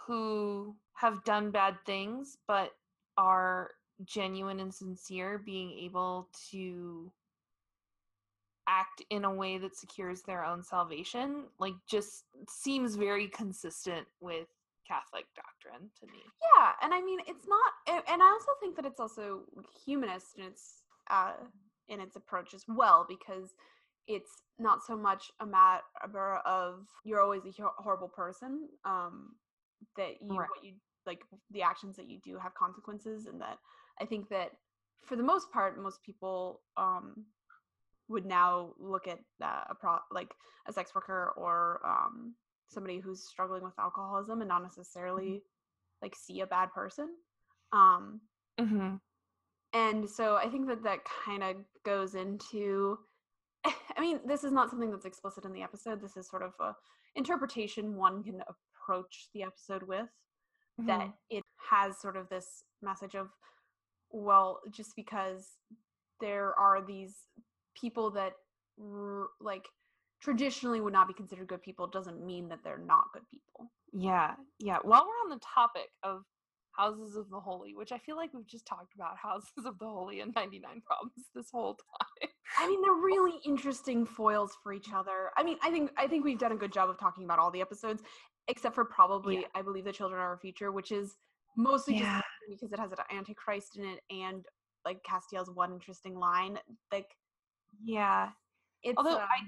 [0.06, 2.72] who have done bad things but
[3.18, 3.72] are
[4.06, 7.12] genuine and sincere being able to
[8.68, 14.48] act in a way that secures their own salvation like just seems very consistent with
[14.88, 16.20] catholic doctrine to me
[16.56, 19.42] yeah and i mean it's not and i also think that it's also
[19.86, 21.34] humanist in its uh
[21.90, 23.54] in its approach as well because
[24.08, 29.36] it's not so much a matter of you're always a horrible person um
[29.96, 30.50] that you Right.
[30.50, 30.74] what you
[31.06, 33.58] like the actions that you do have consequences and that
[34.02, 34.52] i think that
[35.06, 37.26] for the most part most people um
[38.10, 40.34] would now look at uh, a pro like
[40.68, 42.34] a sex worker or um
[42.70, 45.42] somebody who's struggling with alcoholism and not necessarily
[46.02, 47.10] like see a bad person
[47.74, 48.20] um
[48.60, 48.96] mm-hmm.
[49.74, 51.56] and so i think that that kind of
[51.86, 52.98] goes into
[53.66, 56.02] i mean this is not something that's explicit in the episode.
[56.02, 56.76] This is sort of a
[57.16, 60.08] interpretation one can approach the episode with
[60.86, 63.30] that it has sort of this message of
[64.12, 65.58] well just because
[66.22, 67.16] there are these
[67.80, 68.34] people that
[69.40, 69.66] like
[70.22, 74.36] traditionally would not be considered good people doesn't mean that they're not good people Yeah,
[74.60, 74.78] yeah.
[74.84, 76.24] While we're on the topic of
[76.72, 79.86] houses of the holy, which I feel like we've just talked about houses of the
[79.86, 82.30] holy and 99 problems this whole time.
[82.58, 85.32] I mean, they're really interesting foils for each other.
[85.38, 87.52] I mean, I think I think we've done a good job of talking about all
[87.52, 88.04] the episodes,
[88.48, 91.16] except for probably I believe the children are our future, which is
[91.56, 92.22] mostly Yeah.
[92.22, 94.46] just because it has an antichrist in it and
[94.86, 96.58] like Castiel's one interesting line.
[96.92, 97.16] Like
[97.84, 98.30] Yeah.
[98.84, 99.48] it's Although um, I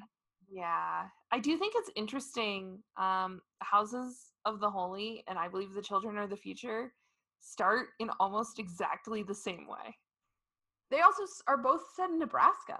[0.51, 5.81] yeah, I do think it's interesting um houses of the holy and I believe the
[5.81, 6.93] children are the future
[7.39, 9.95] start in almost exactly the same way.
[10.91, 12.79] they also are both set in Nebraska.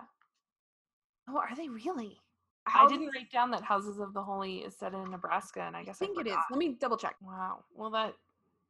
[1.29, 2.17] Oh, are they really?
[2.65, 5.83] I didn't write down that Houses of the Holy is set in Nebraska, and I
[5.83, 6.37] guess I think I it is.
[6.51, 7.15] Let me double check.
[7.21, 7.63] Wow.
[7.73, 8.15] Well, that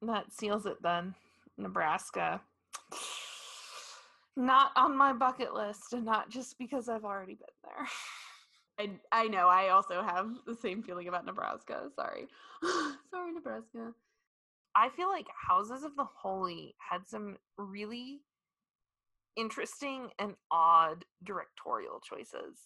[0.02, 1.16] that seals it then.
[1.60, 2.42] Nebraska.
[4.36, 7.88] Not on my bucket list, and not just because I've already been there.
[9.12, 9.48] I I know.
[9.50, 11.90] I also have the same feeling about Nebraska.
[11.96, 12.28] Sorry,
[13.12, 13.92] sorry, Nebraska.
[14.76, 18.22] I feel like Houses of the Holy had some really
[19.36, 22.60] interesting and odd directorial choices.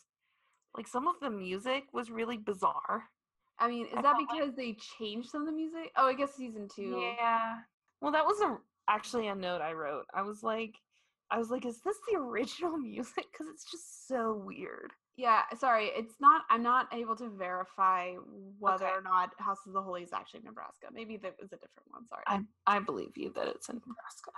[0.77, 3.05] Like some of the music was really bizarre.
[3.57, 5.91] I mean, is I that felt like- because they changed some of the music?
[5.95, 6.99] Oh, I guess season two.
[7.17, 7.59] Yeah.
[8.01, 8.57] Well, that was a
[8.89, 10.05] actually a note I wrote.
[10.13, 10.75] I was like,
[11.31, 13.25] I was like, is this the original music?
[13.31, 14.91] Because it's just so weird.
[15.15, 16.41] Yeah, sorry, it's not.
[16.49, 18.13] I'm not able to verify
[18.59, 18.93] whether Okay.
[18.95, 20.87] or not House of the Holy is actually Nebraska.
[20.91, 22.07] Maybe that was a different one.
[22.07, 22.23] Sorry.
[22.27, 24.31] I I believe you that it's in Nebraska.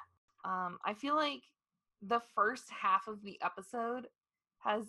[0.44, 1.42] Um, I feel like
[2.02, 4.08] the first half of the episode
[4.60, 4.84] has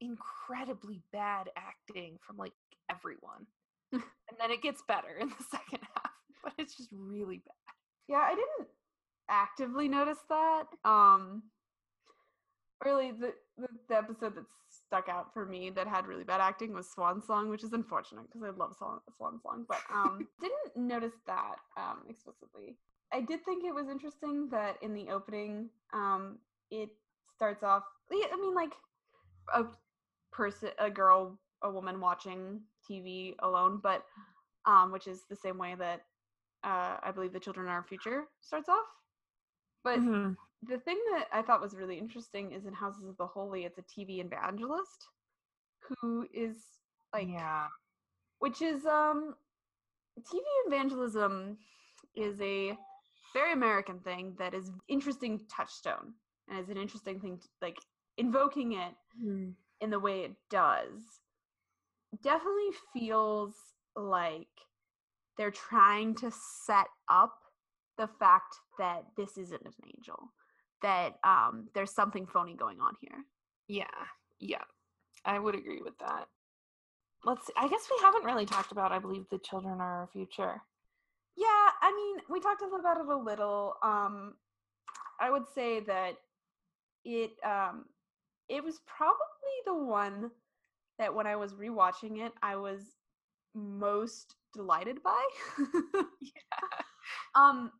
[0.00, 2.52] incredibly bad acting from like
[2.90, 3.46] everyone.
[3.92, 4.02] and
[4.38, 6.12] then it gets better in the second half,
[6.44, 7.74] but it's just really bad.
[8.08, 8.68] Yeah, I didn't
[9.28, 10.64] actively notice that.
[10.84, 11.44] Um
[12.84, 16.74] really the, the, the episode that stuck out for me that had really bad acting
[16.74, 20.76] was Swan Song, which is unfortunate because I love Swan, Swan Song, but um didn't
[20.76, 22.76] notice that um explicitly.
[23.12, 26.38] I did think it was interesting that in the opening, um,
[26.70, 26.90] it
[27.34, 27.84] starts off.
[28.10, 28.72] I mean, like
[29.54, 29.64] a
[30.32, 34.04] person, a girl, a woman watching TV alone, but
[34.66, 36.02] um, which is the same way that
[36.64, 38.86] uh, I believe the children are our future starts off.
[39.86, 40.32] But mm-hmm.
[40.68, 43.78] the thing that I thought was really interesting is in Houses of the Holy, it's
[43.78, 45.06] a TV evangelist
[46.00, 46.56] who is
[47.14, 47.66] like, yeah,
[48.40, 49.36] which is um,
[50.18, 51.58] TV evangelism
[52.16, 52.76] is a
[53.32, 56.14] very American thing that is interesting touchstone
[56.48, 57.78] and is an interesting thing to, like
[58.18, 58.92] invoking it
[59.24, 59.52] mm.
[59.80, 61.20] in the way it does
[62.24, 63.54] definitely feels
[63.94, 64.48] like
[65.38, 66.32] they're trying to
[66.64, 67.38] set up
[67.98, 70.32] the fact that this isn't an angel
[70.82, 73.24] that um there's something phony going on here
[73.68, 73.84] yeah
[74.38, 74.62] yeah
[75.24, 76.26] i would agree with that
[77.24, 77.52] let's see.
[77.56, 80.60] i guess we haven't really talked about i believe the children are our future
[81.36, 83.74] yeah, I mean, we talked about it a little.
[83.82, 84.34] Um,
[85.20, 86.14] I would say that
[87.04, 87.84] it um,
[88.48, 89.18] it was probably
[89.66, 90.30] the one
[90.98, 92.80] that when I was rewatching it, I was
[93.54, 95.22] most delighted by.
[96.22, 96.68] yeah.
[97.34, 97.70] Um,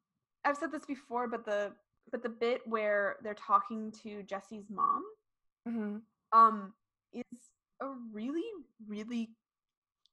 [0.47, 1.72] I've said this before, but the
[2.12, 5.03] but the bit where they're talking to Jesse's mom,
[5.68, 5.97] mm-hmm.
[6.38, 6.72] um,
[7.12, 7.24] is
[7.82, 8.44] a really
[8.86, 9.30] really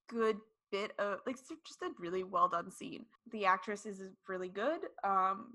[0.09, 0.38] good
[0.71, 3.05] bit of like just a really well done scene.
[3.31, 4.79] The actress is really good.
[5.03, 5.53] Um,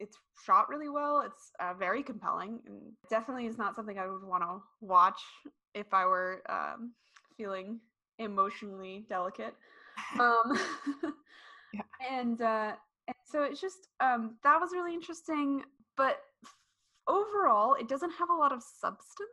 [0.00, 1.22] it's shot really well.
[1.24, 5.20] It's uh, very compelling, and definitely is not something I would want to watch
[5.74, 6.92] if I were um,
[7.36, 7.80] feeling
[8.18, 9.54] emotionally delicate.
[10.20, 10.56] Um,
[11.74, 11.82] yeah.
[12.08, 12.72] and uh,
[13.08, 15.62] and so it's just um, that was really interesting,
[15.96, 16.20] but
[17.08, 19.30] overall, it doesn't have a lot of substance.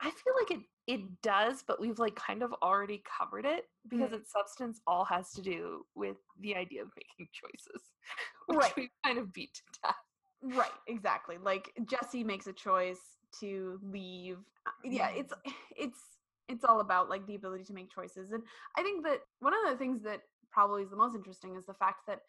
[0.00, 4.10] I feel like it it does, but we've like kind of already covered it because
[4.10, 4.14] mm.
[4.14, 7.82] its substance all has to do with the idea of making choices,
[8.46, 8.76] which right.
[8.76, 10.56] we kind of beat to death.
[10.56, 11.36] Right, exactly.
[11.40, 12.98] Like Jesse makes a choice
[13.40, 14.38] to leave.
[14.66, 15.20] Uh, yeah, mm.
[15.20, 15.32] it's
[15.76, 16.00] it's
[16.48, 18.32] it's all about like the ability to make choices.
[18.32, 18.42] And
[18.76, 21.74] I think that one of the things that probably is the most interesting is the
[21.74, 22.20] fact that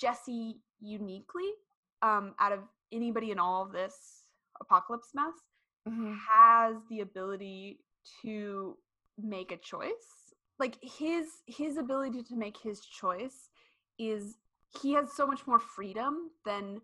[0.00, 1.50] Jesse uniquely,
[2.02, 2.60] um, out of
[2.92, 4.24] anybody in all of this
[4.60, 5.34] apocalypse mess,
[5.88, 6.14] mm-hmm.
[6.30, 7.80] has the ability
[8.22, 8.76] to
[9.18, 10.20] make a choice
[10.60, 13.48] like his his ability to make his choice
[13.98, 14.36] is
[14.80, 16.80] he has so much more freedom than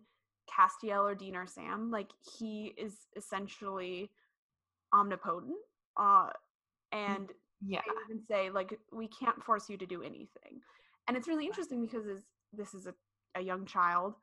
[0.49, 1.89] Castiel or Dean or Sam.
[1.91, 4.09] Like he is essentially
[4.93, 5.55] omnipotent.
[5.95, 6.29] Uh
[6.91, 7.29] and
[7.65, 7.79] yeah.
[7.79, 10.59] I even say like we can't force you to do anything.
[11.07, 12.05] And it's really interesting because
[12.51, 12.93] this is a,
[13.37, 14.15] a young child.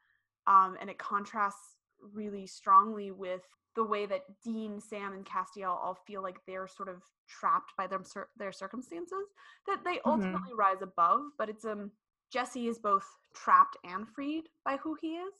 [0.47, 1.77] Um and it contrasts
[2.12, 3.43] really strongly with
[3.77, 7.87] the way that Dean, Sam, and Castiel all feel like they're sort of trapped by
[7.87, 8.03] their
[8.37, 9.27] their circumstances
[9.67, 10.11] that they mm-hmm.
[10.11, 10.61] ultimately mm-hmm.
[10.61, 11.23] rise above.
[11.39, 11.91] But it's um
[12.33, 15.35] Jesse is both trapped and freed by who he is.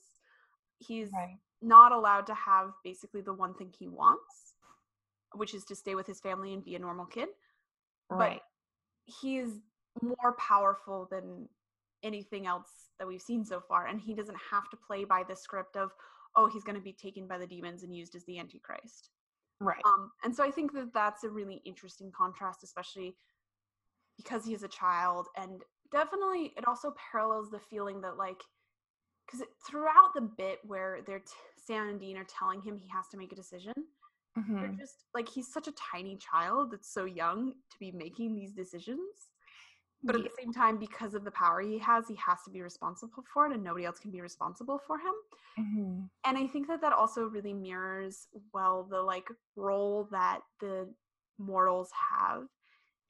[0.79, 1.39] He's right.
[1.63, 4.55] not allowed to have basically the one thing he wants,
[5.35, 7.29] which is to stay with his family and be a normal kid.
[8.11, 8.41] Right.
[9.07, 9.61] But he is
[10.03, 11.49] more powerful than
[12.05, 15.35] anything else that we've seen so far, and he doesn't have to play by the
[15.35, 15.91] script of
[16.37, 19.11] oh, he's going to be taken by the demons and used as the Antichrist.
[19.61, 19.83] Right.
[19.85, 23.17] Um, and so I think that that's a really interesting contrast, especially
[24.17, 25.29] because he is a child.
[25.37, 28.43] And definitely, it also parallels the feeling that, like,
[29.27, 33.07] because throughout the bit where they're t- Sam and Dean are telling him he has
[33.13, 33.73] to make a decision,
[34.37, 34.57] mm-hmm.
[34.57, 38.53] they're just like he's such a tiny child that's so young to be making these
[38.53, 39.31] decisions
[40.05, 42.63] but at the same time because of the power he has he has to be
[42.63, 45.15] responsible for it and nobody else can be responsible for him
[45.59, 46.01] mm-hmm.
[46.27, 49.27] and i think that that also really mirrors well the like
[49.57, 50.89] role that the
[51.39, 52.43] mortals have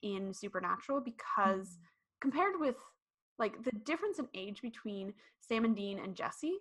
[0.02, 2.20] in supernatural because mm-hmm.
[2.20, 2.76] compared with
[3.38, 6.56] like the difference in age between sam and dean and jesse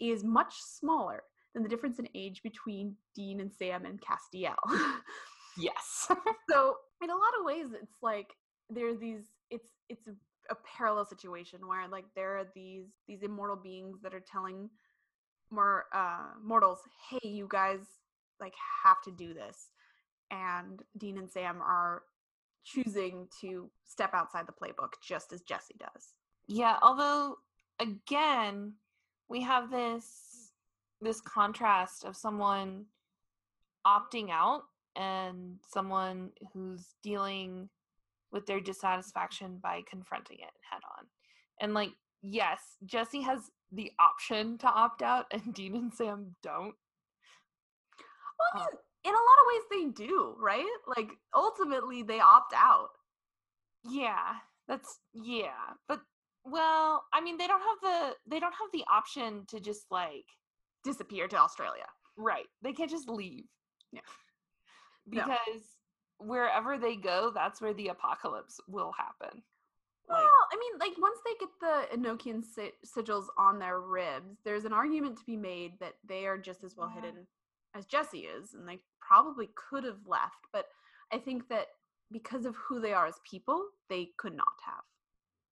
[0.00, 1.22] is much smaller
[1.54, 4.56] than the difference in age between dean and sam and castiel
[5.56, 6.08] yes
[6.50, 8.28] so in a lot of ways it's like
[8.68, 10.12] there are these it's it's a,
[10.76, 14.70] parallel situation where like there are these these immortal beings that are telling
[15.50, 16.78] more uh mortals
[17.10, 17.80] hey you guys
[18.40, 19.70] like have to do this.
[20.30, 22.02] And dean and sam are
[22.64, 26.14] choosing to step outside the playbook just as jesse does.
[26.46, 27.38] Yeah although
[27.80, 28.74] again
[29.28, 30.52] we have this
[31.00, 32.84] this contrast of someone
[33.86, 34.62] opting out
[34.96, 37.68] and someone who's dealing
[38.32, 41.06] with their dissatisfaction by confronting it head on.
[41.60, 41.90] And like,
[42.22, 46.74] yes, Jesse has the option to opt out, and Dean and Sam don't.
[48.38, 50.64] Well, I uh mean, in a lot of ways they do, right?
[50.96, 52.88] Like ultimately they opt out.
[53.84, 54.34] Yeah,
[54.68, 56.00] that's yeah, but
[56.44, 60.24] well, I mean, they don't have the they don't have the option to just like
[60.84, 61.86] disappear to Australia.
[62.16, 62.46] Right.
[62.62, 63.44] They can't just leave.
[63.92, 64.00] Yeah.
[65.08, 65.62] Because.
[66.18, 69.42] Wherever they go, that's where the apocalypse will happen.
[70.08, 74.38] Well, like, I mean, like once they get the Enochian si- sigils on their ribs,
[74.44, 77.02] there's an argument to be made that they are just as well yeah.
[77.02, 77.26] hidden
[77.74, 80.46] as Jesse is, and they probably could have left.
[80.52, 80.66] But
[81.12, 81.66] I think that
[82.12, 84.84] because of who they are as people, they could not have.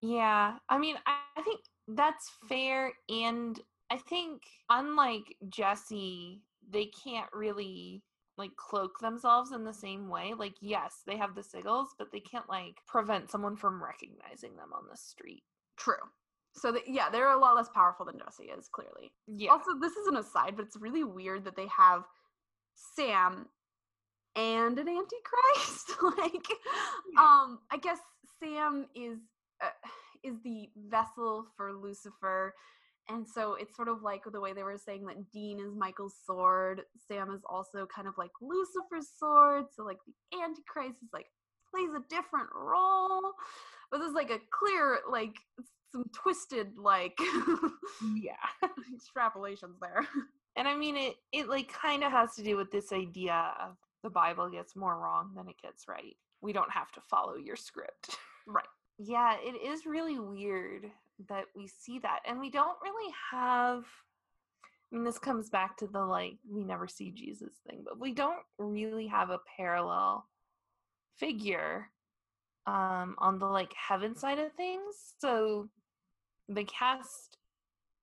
[0.01, 3.59] Yeah, I mean, I, I think that's fair, and
[3.91, 8.03] I think unlike Jesse, they can't really
[8.37, 10.32] like cloak themselves in the same way.
[10.37, 14.72] Like, yes, they have the sigils, but they can't like prevent someone from recognizing them
[14.72, 15.43] on the street.
[15.76, 15.95] True.
[16.57, 19.12] So the, yeah, they're a lot less powerful than Jesse is clearly.
[19.26, 19.51] Yeah.
[19.51, 22.05] Also, this is an aside, but it's really weird that they have
[22.74, 23.47] Sam
[24.37, 25.93] and an antichrist.
[26.18, 26.47] like,
[27.18, 27.99] um, I guess
[28.41, 29.18] Sam is
[29.62, 29.68] uh,
[30.22, 32.55] is the vessel for Lucifer
[33.09, 36.17] and so it's sort of like the way they were saying that Dean is Michael's
[36.27, 39.67] sword, Sam is also kind of like Lucifer's sword.
[39.77, 41.27] So like the Antichrist is like
[41.71, 43.33] plays a different role.
[43.91, 45.35] But there's like a clear, like
[45.93, 47.17] some twisted like
[48.17, 48.33] yeah
[48.65, 50.07] extrapolations there.
[50.57, 53.77] And I mean it it like kind of has to do with this idea of
[54.05, 56.15] the Bible gets more wrong than it gets right.
[56.43, 58.17] We don't have to follow your script.
[58.47, 58.65] Right.
[58.97, 60.89] Yeah, it is really weird
[61.29, 63.85] that we see that and we don't really have
[64.93, 68.12] I mean this comes back to the like we never see Jesus thing, but we
[68.12, 70.27] don't really have a parallel
[71.17, 71.91] figure
[72.67, 75.15] um on the like heaven side of things.
[75.19, 75.69] So
[76.49, 77.39] the cast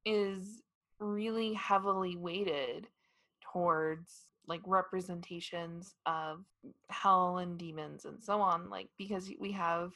[0.05, 0.61] is
[0.99, 2.87] really heavily weighted
[3.51, 6.43] towards like representations of
[6.89, 9.93] hell and demons and so on like because we have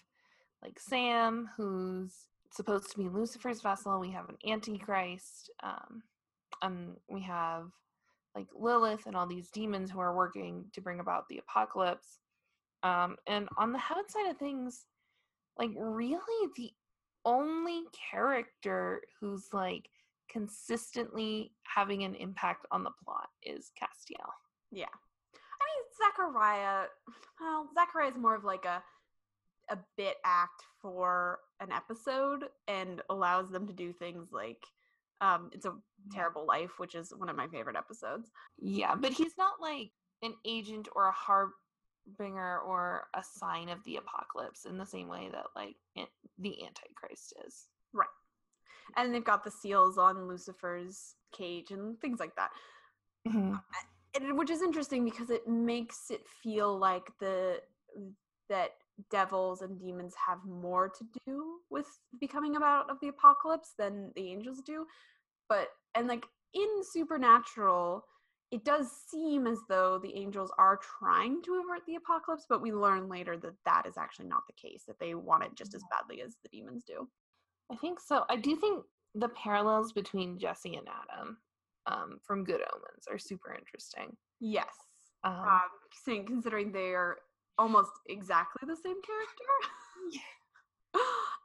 [0.63, 2.13] like Sam who's
[2.55, 3.99] supposed to be Lucifer's vessel.
[3.99, 6.03] We have an Antichrist, um,
[6.61, 7.69] and we have
[8.35, 12.19] like Lilith and all these demons who are working to bring about the apocalypse.
[12.83, 14.85] Um, and on the heaven side of things,
[15.57, 16.71] like really the
[17.23, 19.89] only character who's like
[20.29, 24.29] consistently having an impact on the plot is Castiel.
[24.71, 24.85] Yeah.
[25.33, 26.85] I mean, Zachariah,
[27.39, 28.83] well, Zachariah is more of like a
[29.69, 34.63] a bit act for an episode and allows them to do things like
[35.21, 35.73] um it's a
[36.11, 38.29] terrible life which is one of my favorite episodes.
[38.57, 39.91] Yeah but he's not like
[40.21, 45.29] an agent or a harbinger or a sign of the apocalypse in the same way
[45.31, 45.75] that like
[46.39, 47.67] the antichrist is.
[47.93, 48.07] Right.
[48.97, 52.51] And they've got the seals on lucifer's cage and things like that.
[53.27, 53.55] Mm-hmm.
[54.15, 57.61] and, which is interesting because it makes it feel like the
[58.49, 58.71] that
[59.11, 61.87] devils and demons have more to do with
[62.19, 64.85] becoming about of the apocalypse than the angels do
[65.49, 68.03] but and like in supernatural
[68.51, 72.71] it does seem as though the angels are trying to avert the apocalypse but we
[72.71, 75.83] learn later that that is actually not the case that they want it just as
[75.91, 77.07] badly as the demons do.
[77.71, 78.23] I think so.
[78.29, 78.83] I do think
[79.15, 81.37] the parallels between jesse and adam
[81.87, 84.15] um, from good omens are super interesting.
[84.39, 84.73] Yes.
[85.23, 87.17] Um, um, considering they're
[87.57, 90.19] almost exactly the same character.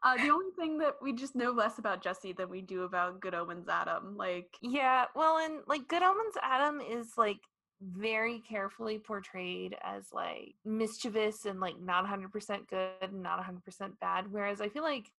[0.03, 3.21] Uh, the only thing that we just know less about Jesse than we do about
[3.21, 4.17] Good Omens Adam.
[4.17, 7.41] Like, yeah, well, and like Good Omens Adam is like
[7.83, 14.27] very carefully portrayed as like mischievous and like not 100% good and not 100% bad.
[14.31, 15.11] Whereas I feel like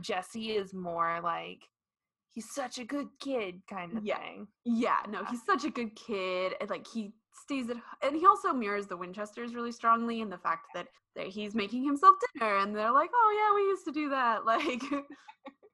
[0.00, 1.60] Jesse is more like
[2.32, 4.18] he's such a good kid kind of yeah.
[4.18, 4.46] thing.
[4.64, 6.54] Yeah, no, he's such a good kid.
[6.60, 7.12] And like he
[7.42, 11.26] stays at and he also mirrors the Winchesters really strongly in the fact that, that
[11.26, 14.40] he's making himself dinner and they're like, oh yeah, we used to do that.
[14.46, 14.82] Like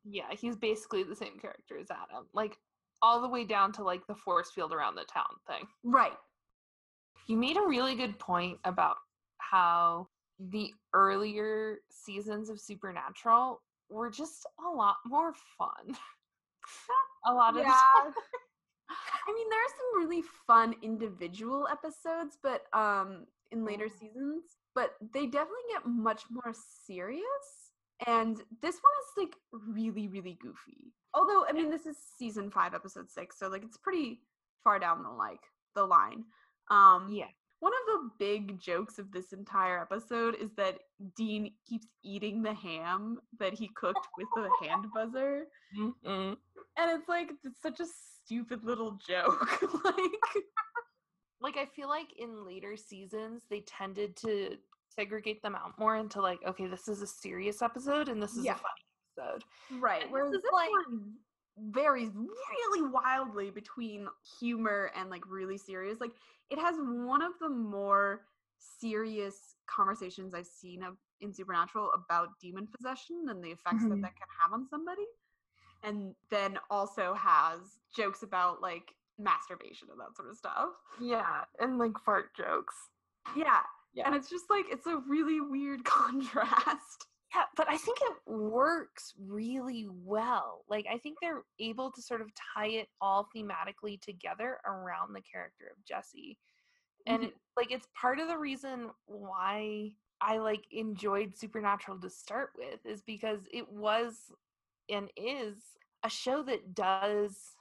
[0.05, 2.27] Yeah, he's basically the same character as Adam.
[2.35, 2.57] Like
[3.03, 5.67] all the way down to like the force field around the town thing.
[5.85, 6.17] Right.
[7.27, 8.97] You made a really good point about
[9.39, 10.09] how
[10.39, 13.61] the earlier seasons of Supernatural
[13.91, 15.97] were just a lot more fun.
[17.27, 17.81] a lot of yeah.
[19.29, 23.99] I mean, there are some really fun individual episodes, but um, in later mm.
[23.99, 26.55] seasons, but they definitely get much more
[26.87, 27.23] serious.
[28.07, 30.93] And this one is like really, really goofy.
[31.15, 34.21] Although, I mean, this is season five, episode six, so like it's pretty
[34.65, 35.41] far down the like
[35.75, 36.25] the line.
[36.71, 37.27] Um, yeah.
[37.61, 40.79] One of the big jokes of this entire episode is that
[41.17, 45.45] Dean keeps eating the ham that he cooked with the hand buzzer.
[45.79, 46.33] Mm-hmm.
[46.77, 47.87] And it's like it's such a
[48.25, 49.47] stupid little joke.
[49.85, 49.97] like
[51.41, 54.57] like I feel like in later seasons they tended to
[54.89, 58.45] segregate them out more into like, okay, this is a serious episode and this is
[58.45, 58.53] Yeah.
[58.55, 59.45] a funny episode.
[59.81, 60.03] Right.
[60.05, 61.13] And Whereas this like- one
[61.59, 64.07] varies really wildly between
[64.41, 66.01] humor and like really serious.
[66.01, 66.13] Like
[66.51, 68.23] it has one of the more
[68.59, 74.03] serious conversations I've seen of in Supernatural about demon possession and the effects that Mhm.
[74.03, 75.05] that can have on somebody.
[75.83, 77.59] And then also has
[77.95, 80.71] jokes about like masturbation and that sort of stuff.
[81.01, 82.75] Yeah, and like fart jokes.
[83.37, 83.61] Yeah.
[83.95, 84.07] Yeah.
[84.07, 87.07] And it's just like it's a really weird contrast.
[87.35, 90.65] Yeah, but I think it works really well.
[90.69, 95.23] Like I think they're able to sort of tie it all thematically together around the
[95.23, 96.39] character of Jesse.
[97.07, 97.27] And Mhm.
[97.29, 102.85] it, like it's part of the reason why I like enjoyed Supernatural to start with
[102.87, 104.31] is because it was
[104.89, 107.57] and is a show that does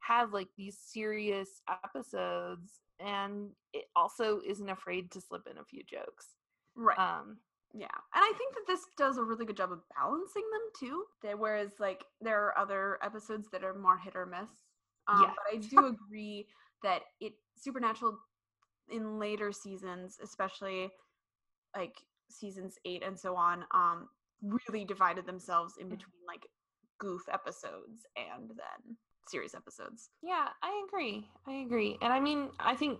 [0.00, 5.82] have like these serious episodes and it also isn't afraid to slip in a few
[5.84, 6.36] jokes.
[6.76, 6.98] Right.
[6.98, 7.40] Um
[7.72, 11.06] Yeah, and I think that this does a really good job of balancing them too.
[11.22, 14.50] That whereas like there are other episodes that are more hit or miss.
[15.08, 15.34] Um, Yeah.
[15.36, 16.48] But I do agree
[16.82, 18.18] that it Supernatural
[18.88, 20.92] in later seasons, especially
[21.76, 21.96] like
[22.30, 24.10] seasons eight and so on, um,
[24.42, 26.04] really divided themselves in Mhm.
[26.04, 26.48] between like
[26.98, 28.96] goof episodes and then
[29.28, 30.10] serious episodes.
[30.22, 31.26] Yeah, I agree.
[31.46, 31.98] I agree.
[32.02, 32.98] And I mean, I think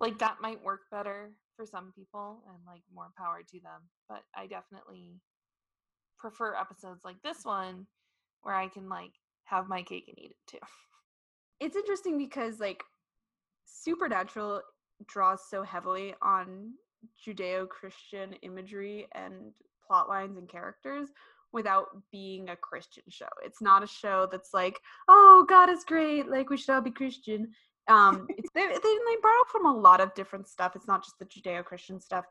[0.00, 3.82] like that might work better for some people and like more power to them.
[4.08, 5.20] But I definitely
[6.18, 7.86] prefer episodes like this one
[8.42, 9.12] where I can like
[9.44, 10.58] have my cake and eat it too.
[11.60, 12.82] It's interesting because like
[13.64, 14.62] Supernatural
[15.06, 16.72] draws so heavily on
[17.26, 19.52] Judeo-Christian imagery and
[19.86, 21.08] plot lines and characters
[21.54, 23.28] without being a Christian show.
[23.42, 24.78] It's not a show that's like,
[25.08, 27.52] "Oh, God is great, like we should all be Christian."
[27.88, 30.76] Um, they, they they borrow from a lot of different stuff.
[30.76, 32.26] It's not just the Judeo-Christian stuff.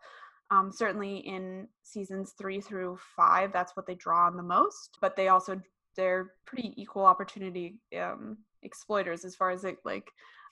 [0.51, 4.97] Um, certainly in seasons three through five, that's what they draw on the most.
[5.01, 5.59] But they also
[5.95, 10.07] they're pretty equal opportunity um, exploiters as far as like, like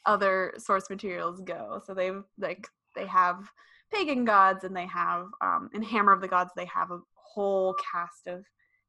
[0.06, 1.82] other source materials go.
[1.86, 3.50] So they've like they have
[3.94, 7.76] pagan gods and they have um, in Hammer of the Gods they have a whole
[7.76, 8.46] cast of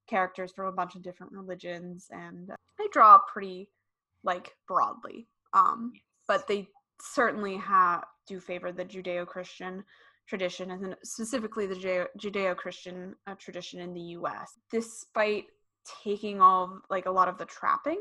[0.09, 3.68] characters from a bunch of different religions and uh, they draw pretty
[4.24, 5.28] like broadly.
[5.53, 5.92] Um,
[6.28, 6.68] but they
[7.00, 9.84] certainly have do favor the Judeo-Christian
[10.28, 14.53] tradition and then specifically the Judeo- Judeo-Christian uh, tradition in the U.S.
[14.70, 15.46] Despite
[16.05, 17.98] taking all of, like a lot of the trappings,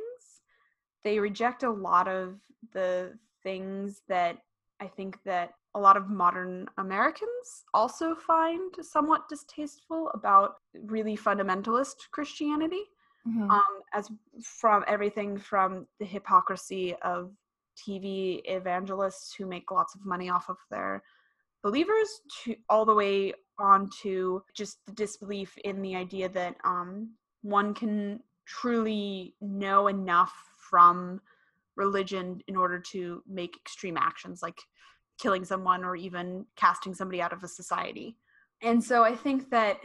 [1.03, 2.35] they reject a lot of
[2.73, 4.37] the things that
[4.79, 11.95] I think that a lot of modern Americans also find somewhat distasteful about really fundamentalist
[12.11, 12.83] Christianity
[13.49, 14.09] um, as
[14.43, 17.31] from everything from the hypocrisy of
[17.77, 21.03] TV evangelists who make lots of money off of their
[21.63, 27.11] believers to all the way on to just the disbelief in the idea that um,
[27.43, 31.21] one can truly know enough from
[31.75, 34.41] religion in order to make extreme actions.
[34.41, 34.59] Like
[35.21, 38.17] killing someone or even casting somebody out of a society.
[38.61, 39.77] And so I think that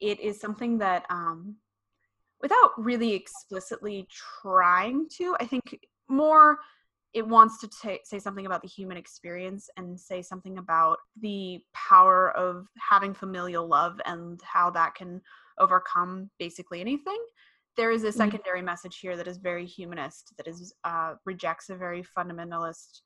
[0.00, 1.56] it is something that um,
[2.42, 4.06] without really explicitly
[4.42, 5.78] trying to i think
[6.08, 6.58] more
[7.14, 11.60] it wants to ta say something about the human experience and say something about the
[11.72, 15.20] power of having familial love and how that can
[15.58, 17.22] overcome basically anything
[17.76, 21.76] there is a secondary message here that is very humanist that is uh, rejects a
[21.76, 23.00] very fundamentalist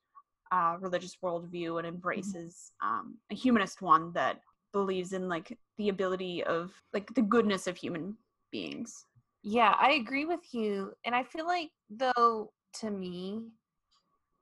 [0.53, 4.41] uh, religious worldview and embraces um, a humanist one that
[4.73, 8.17] believes in like the ability of like the goodness of human
[8.53, 9.07] beings
[9.43, 10.93] Yeah, I agree with you.
[11.05, 13.43] And I feel like, though, to me,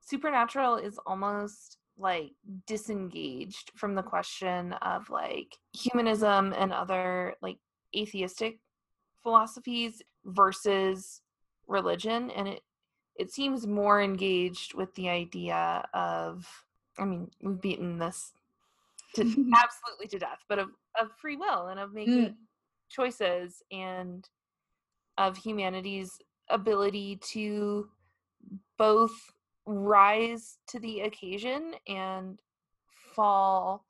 [0.01, 2.31] Supernatural is almost like
[2.67, 7.57] disengaged from the question of like humanism and other like
[7.95, 8.59] atheistic
[9.23, 11.21] philosophies versus
[11.67, 12.29] religion.
[12.31, 12.61] And it,
[13.15, 16.47] it seems more engaged with the idea of,
[16.97, 18.33] I mean, we've beaten this
[19.15, 19.21] to
[19.63, 22.35] absolutely to death, but of, of free will and of making mm.
[22.89, 24.27] choices and
[25.17, 27.89] of humanity's ability to
[28.77, 29.31] both
[29.65, 32.39] rise to the occasion and
[33.13, 33.85] fall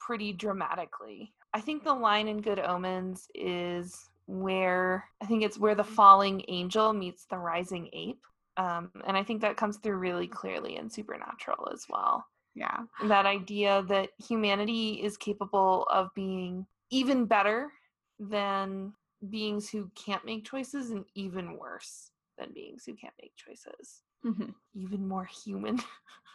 [0.00, 1.32] pretty dramatically.
[1.54, 6.44] I think the line in Good Omens is where I think it's where the falling
[6.48, 8.22] angel meets the rising ape.
[8.58, 12.26] Um, and I think that comes through really clearly in Supernatural as well.
[12.54, 12.80] Yeah.
[13.04, 17.70] That idea that humanity is capable of being even better
[18.18, 18.92] than
[19.30, 24.02] beings who can't make choices and even worse than beings who can't make choices.
[24.24, 24.52] Mhm.
[24.74, 25.80] Even more human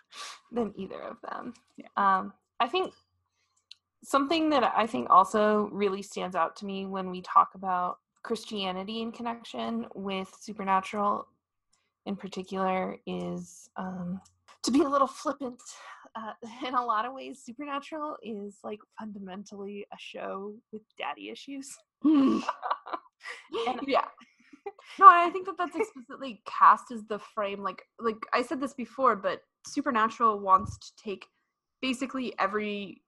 [0.52, 1.54] than either of them.
[1.76, 1.88] Yeah.
[1.98, 2.94] Um, I think
[4.02, 9.02] something that I think also really stands out to me when we talk about Christianity
[9.02, 11.28] in connection with supernatural
[12.06, 14.20] in particular is um,
[14.64, 15.62] to be a little flippant.
[16.16, 16.34] Uh,
[16.68, 21.76] in a lot of ways, Supernatural is like fundamentally a show with daddy issues.
[23.68, 24.06] And- yeah.
[25.00, 27.62] No, I think that that's explicitly cast as the frame.
[27.64, 31.26] Like, like I said this before, but Supernatural wants to take
[31.82, 33.02] basically every,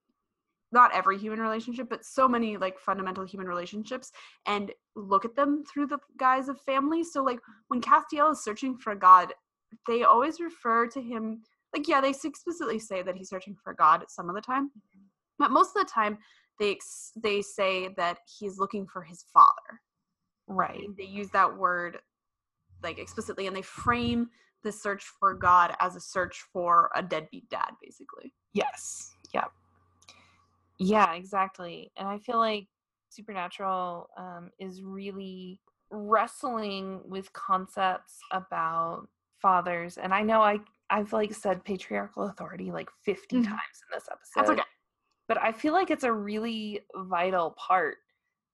[0.76, 4.12] not every human relationship, but so many like fundamental human relationships
[4.46, 7.04] and look at them through the guise of family.
[7.04, 9.34] So, like, when Castiel is searching for God,
[9.88, 11.42] they always refer to him.
[11.74, 14.70] Like, yeah, they explicitly say that he's searching for God some of the time,
[15.40, 16.18] but most of the time
[16.60, 16.78] they
[17.22, 19.82] they say that he's looking for his father
[20.48, 20.84] right.
[20.86, 21.98] and they use that word
[22.82, 24.30] like explicitly and they frame
[24.64, 29.12] the search for god as a search for a deadbeat dad basically Yes.
[29.34, 29.52] Yep.
[30.78, 31.92] Yeah, exactly.
[31.96, 32.68] And I feel like
[33.10, 39.08] Supernatural um, is really wrestling with concepts about
[39.42, 39.98] fathers.
[39.98, 40.60] And I know I
[40.90, 43.42] I've like said patriarchal authority like 50 Mhm.
[43.42, 44.36] times in this episode.
[44.36, 44.64] that's okay
[45.28, 47.98] But I feel like it's a really vital part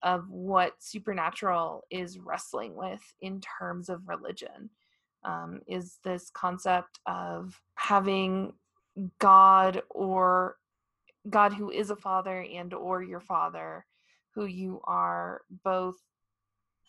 [0.04, 4.72] of what Supernatural is wrestling with in terms of religion.
[5.24, 8.54] Um, is this concept of having
[9.20, 10.58] God or
[11.30, 13.86] God who is a father and or your father,
[14.34, 15.96] who you are both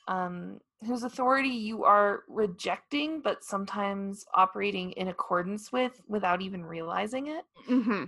[0.08, 7.28] um, whose authority you are rejecting, but sometimes operating in accordance with without even realizing
[7.28, 7.44] it.
[7.68, 8.04] mm-hmm.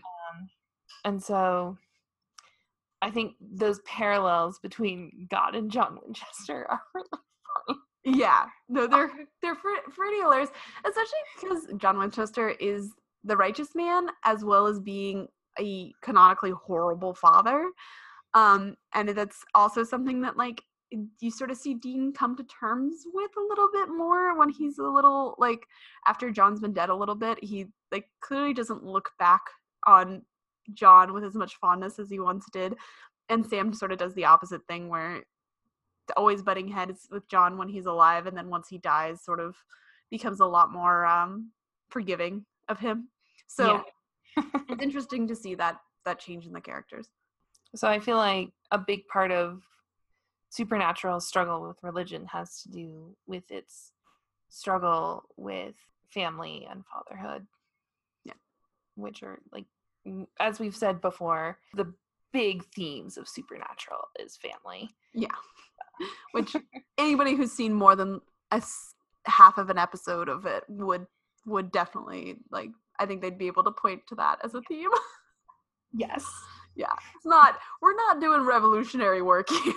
[1.04, 1.76] And so
[3.00, 9.10] I think those parallels between God and John Winchester are really funny yeah no they're
[9.42, 10.50] they're pre- pretty hilarious
[10.86, 12.92] especially because john winchester is
[13.24, 15.26] the righteous man as well as being
[15.58, 17.70] a canonically horrible father
[18.34, 20.62] um and that's also something that like
[21.20, 24.78] you sort of see dean come to terms with a little bit more when he's
[24.78, 25.66] a little like
[26.06, 29.42] after john's been dead a little bit he like clearly doesn't look back
[29.86, 30.22] on
[30.72, 32.74] john with as much fondness as he once did
[33.28, 35.22] and sam sort of does the opposite thing where
[36.16, 39.56] always butting heads with John when he's alive, and then once he dies, sort of
[40.10, 41.50] becomes a lot more um,
[41.88, 43.08] forgiving of him.
[43.46, 43.84] So
[44.36, 47.08] it's interesting to see that that change in the characters.
[47.74, 49.62] So I feel like a big part of
[50.50, 53.92] supernatural struggle with religion has to do with its
[54.48, 55.74] struggle with
[56.12, 57.46] family and fatherhood.
[58.24, 58.34] Yeah.
[58.94, 59.64] Which are like
[60.38, 61.92] as we've said before, the
[62.32, 64.90] big themes of supernatural is family.
[65.14, 65.28] Yeah,
[66.32, 66.54] which
[66.98, 68.20] anybody who's seen more than
[68.50, 71.06] a s- half of an episode of it would
[71.46, 72.70] would definitely like.
[72.98, 74.90] I think they'd be able to point to that as a theme.
[75.92, 76.24] Yes.
[76.76, 77.58] yeah, it's not.
[77.82, 79.74] We're not doing revolutionary work here.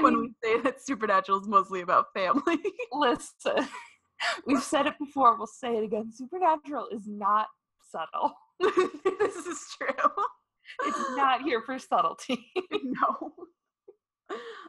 [0.00, 2.58] when mean- we say that supernatural is mostly about family.
[2.92, 3.68] Listen.
[4.46, 6.10] We've said it before, we'll say it again.
[6.12, 7.48] Supernatural is not
[7.90, 8.32] subtle.
[8.60, 10.10] this is true.
[10.86, 12.50] It's not here for subtlety.
[12.72, 13.32] no.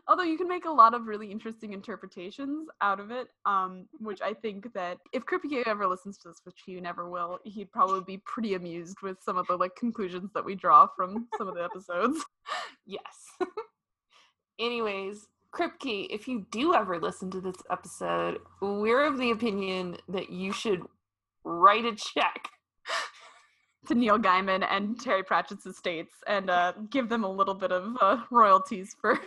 [0.07, 4.21] Although you can make a lot of really interesting interpretations out of it, um, which
[4.21, 8.01] I think that if Kripke ever listens to this, which he never will, he'd probably
[8.01, 11.55] be pretty amused with some of the like conclusions that we draw from some of
[11.55, 12.23] the episodes.
[12.87, 13.31] Yes.
[14.59, 20.29] Anyways, Kripke, if you do ever listen to this episode, we're of the opinion that
[20.29, 20.83] you should
[21.43, 22.47] write a check.
[23.87, 27.95] to Neil Gaiman and Terry Pratchett's estates and uh, give them a little bit of
[28.01, 29.19] uh, royalties for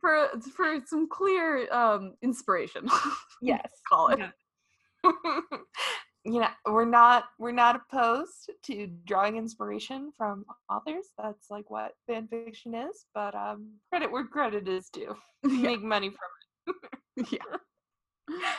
[0.00, 2.88] for for some clear um, inspiration.
[3.40, 3.68] Yes.
[3.88, 4.18] call it.
[4.18, 5.10] Yeah.
[6.24, 11.06] you know, we're not we're not opposed to drawing inspiration from authors.
[11.16, 13.06] That's like what fan fiction is.
[13.14, 15.16] But um, credit where credit is due.
[15.44, 15.62] Yeah.
[15.62, 16.74] Make money from
[17.16, 17.32] it.
[17.32, 18.36] yeah.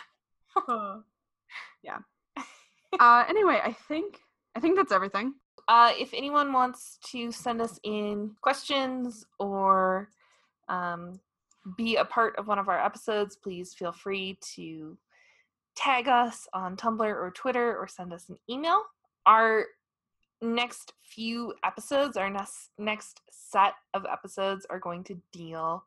[0.68, 0.98] Uh,
[1.84, 2.00] yeah.
[3.00, 4.20] Uh, anyway, I think
[4.56, 5.36] I think that's everything.
[5.68, 10.10] Uh, if anyone wants to send us in questions or
[10.70, 11.20] um,
[11.78, 14.98] be a part of one of our episodes, please feel free to
[15.76, 18.84] tag us on Tumblr or Twitter or send us an email.
[19.26, 19.66] Our
[20.42, 25.84] next few episodes, our next next set of episodes are going to deal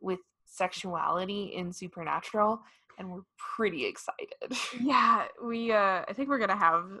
[0.00, 2.62] with sexuality in supernatural
[2.98, 4.56] and we're pretty excited.
[4.80, 7.00] Yeah, we uh I think we're gonna have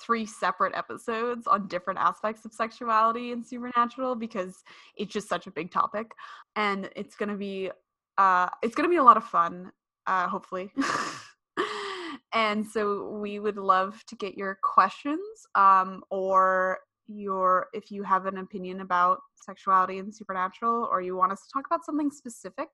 [0.00, 4.62] three separate episodes on different aspects of sexuality and supernatural because
[4.96, 6.12] it's just such a big topic
[6.56, 7.70] and it's going to be
[8.18, 9.70] uh it's going to be a lot of fun
[10.06, 10.70] uh hopefully.
[12.34, 18.26] And so we would love to get your questions um or your if you have
[18.26, 22.68] an opinion about sexuality and supernatural or you want us to talk about something specific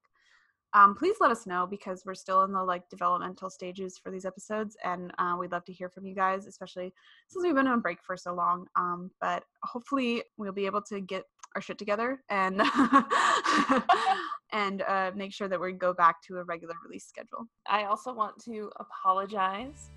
[0.72, 4.24] um, please let us know because we're still in the like developmental stages for these
[4.24, 6.92] episodes and uh, we'd love to hear from you guys especially
[7.28, 8.66] since we've been on break for so long.
[8.76, 11.24] Um, but hopefully we'll be able to get
[11.56, 12.62] our shit together and
[14.52, 17.46] and uh, make sure that we go back to a regular release schedule.
[17.68, 19.90] I also want to apologize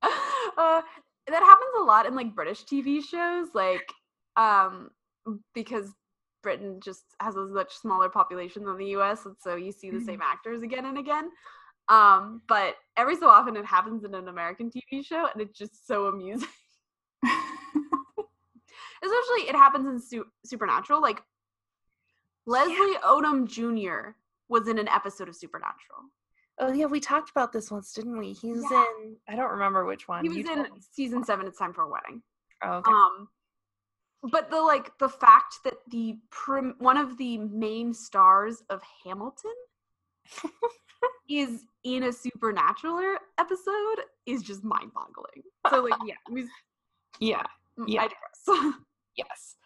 [0.03, 0.81] Uh,
[1.29, 3.93] that happens a lot in like British TV shows, like
[4.37, 4.91] um,
[5.55, 5.93] because
[6.49, 10.01] Britain just has a much smaller population than the US, and so you see the
[10.01, 10.33] same Mm-hmm.
[10.33, 11.29] actors again and again.
[11.91, 15.87] Um, but every so often it happens in an American TV show, and it's just
[15.87, 16.49] so amusing.
[19.05, 21.01] Especially it happens in Su- Supernatural.
[21.03, 21.23] Like
[22.47, 24.13] Leslie Odom Jr.
[24.49, 26.01] was in an episode of Supernatural.
[26.59, 28.33] Oh yeah, we talked about this once, didn't we?
[28.33, 28.85] He's Yeah.
[29.05, 30.23] in I don't remember which one.
[30.25, 31.47] He was You in season seven.
[31.47, 32.23] It's time for a wedding.
[32.65, 32.91] Oh, okay.
[32.91, 33.29] Um,
[34.23, 39.55] but the like the fact that the prim- one of the main stars of Hamilton
[41.29, 45.43] is in a supernatural episode is just mind-boggling.
[45.71, 46.47] So like, yeah, was,
[47.21, 47.43] yeah.
[47.79, 48.03] mm, Yeah.
[48.03, 48.75] I digress.
[49.17, 49.57] Yes.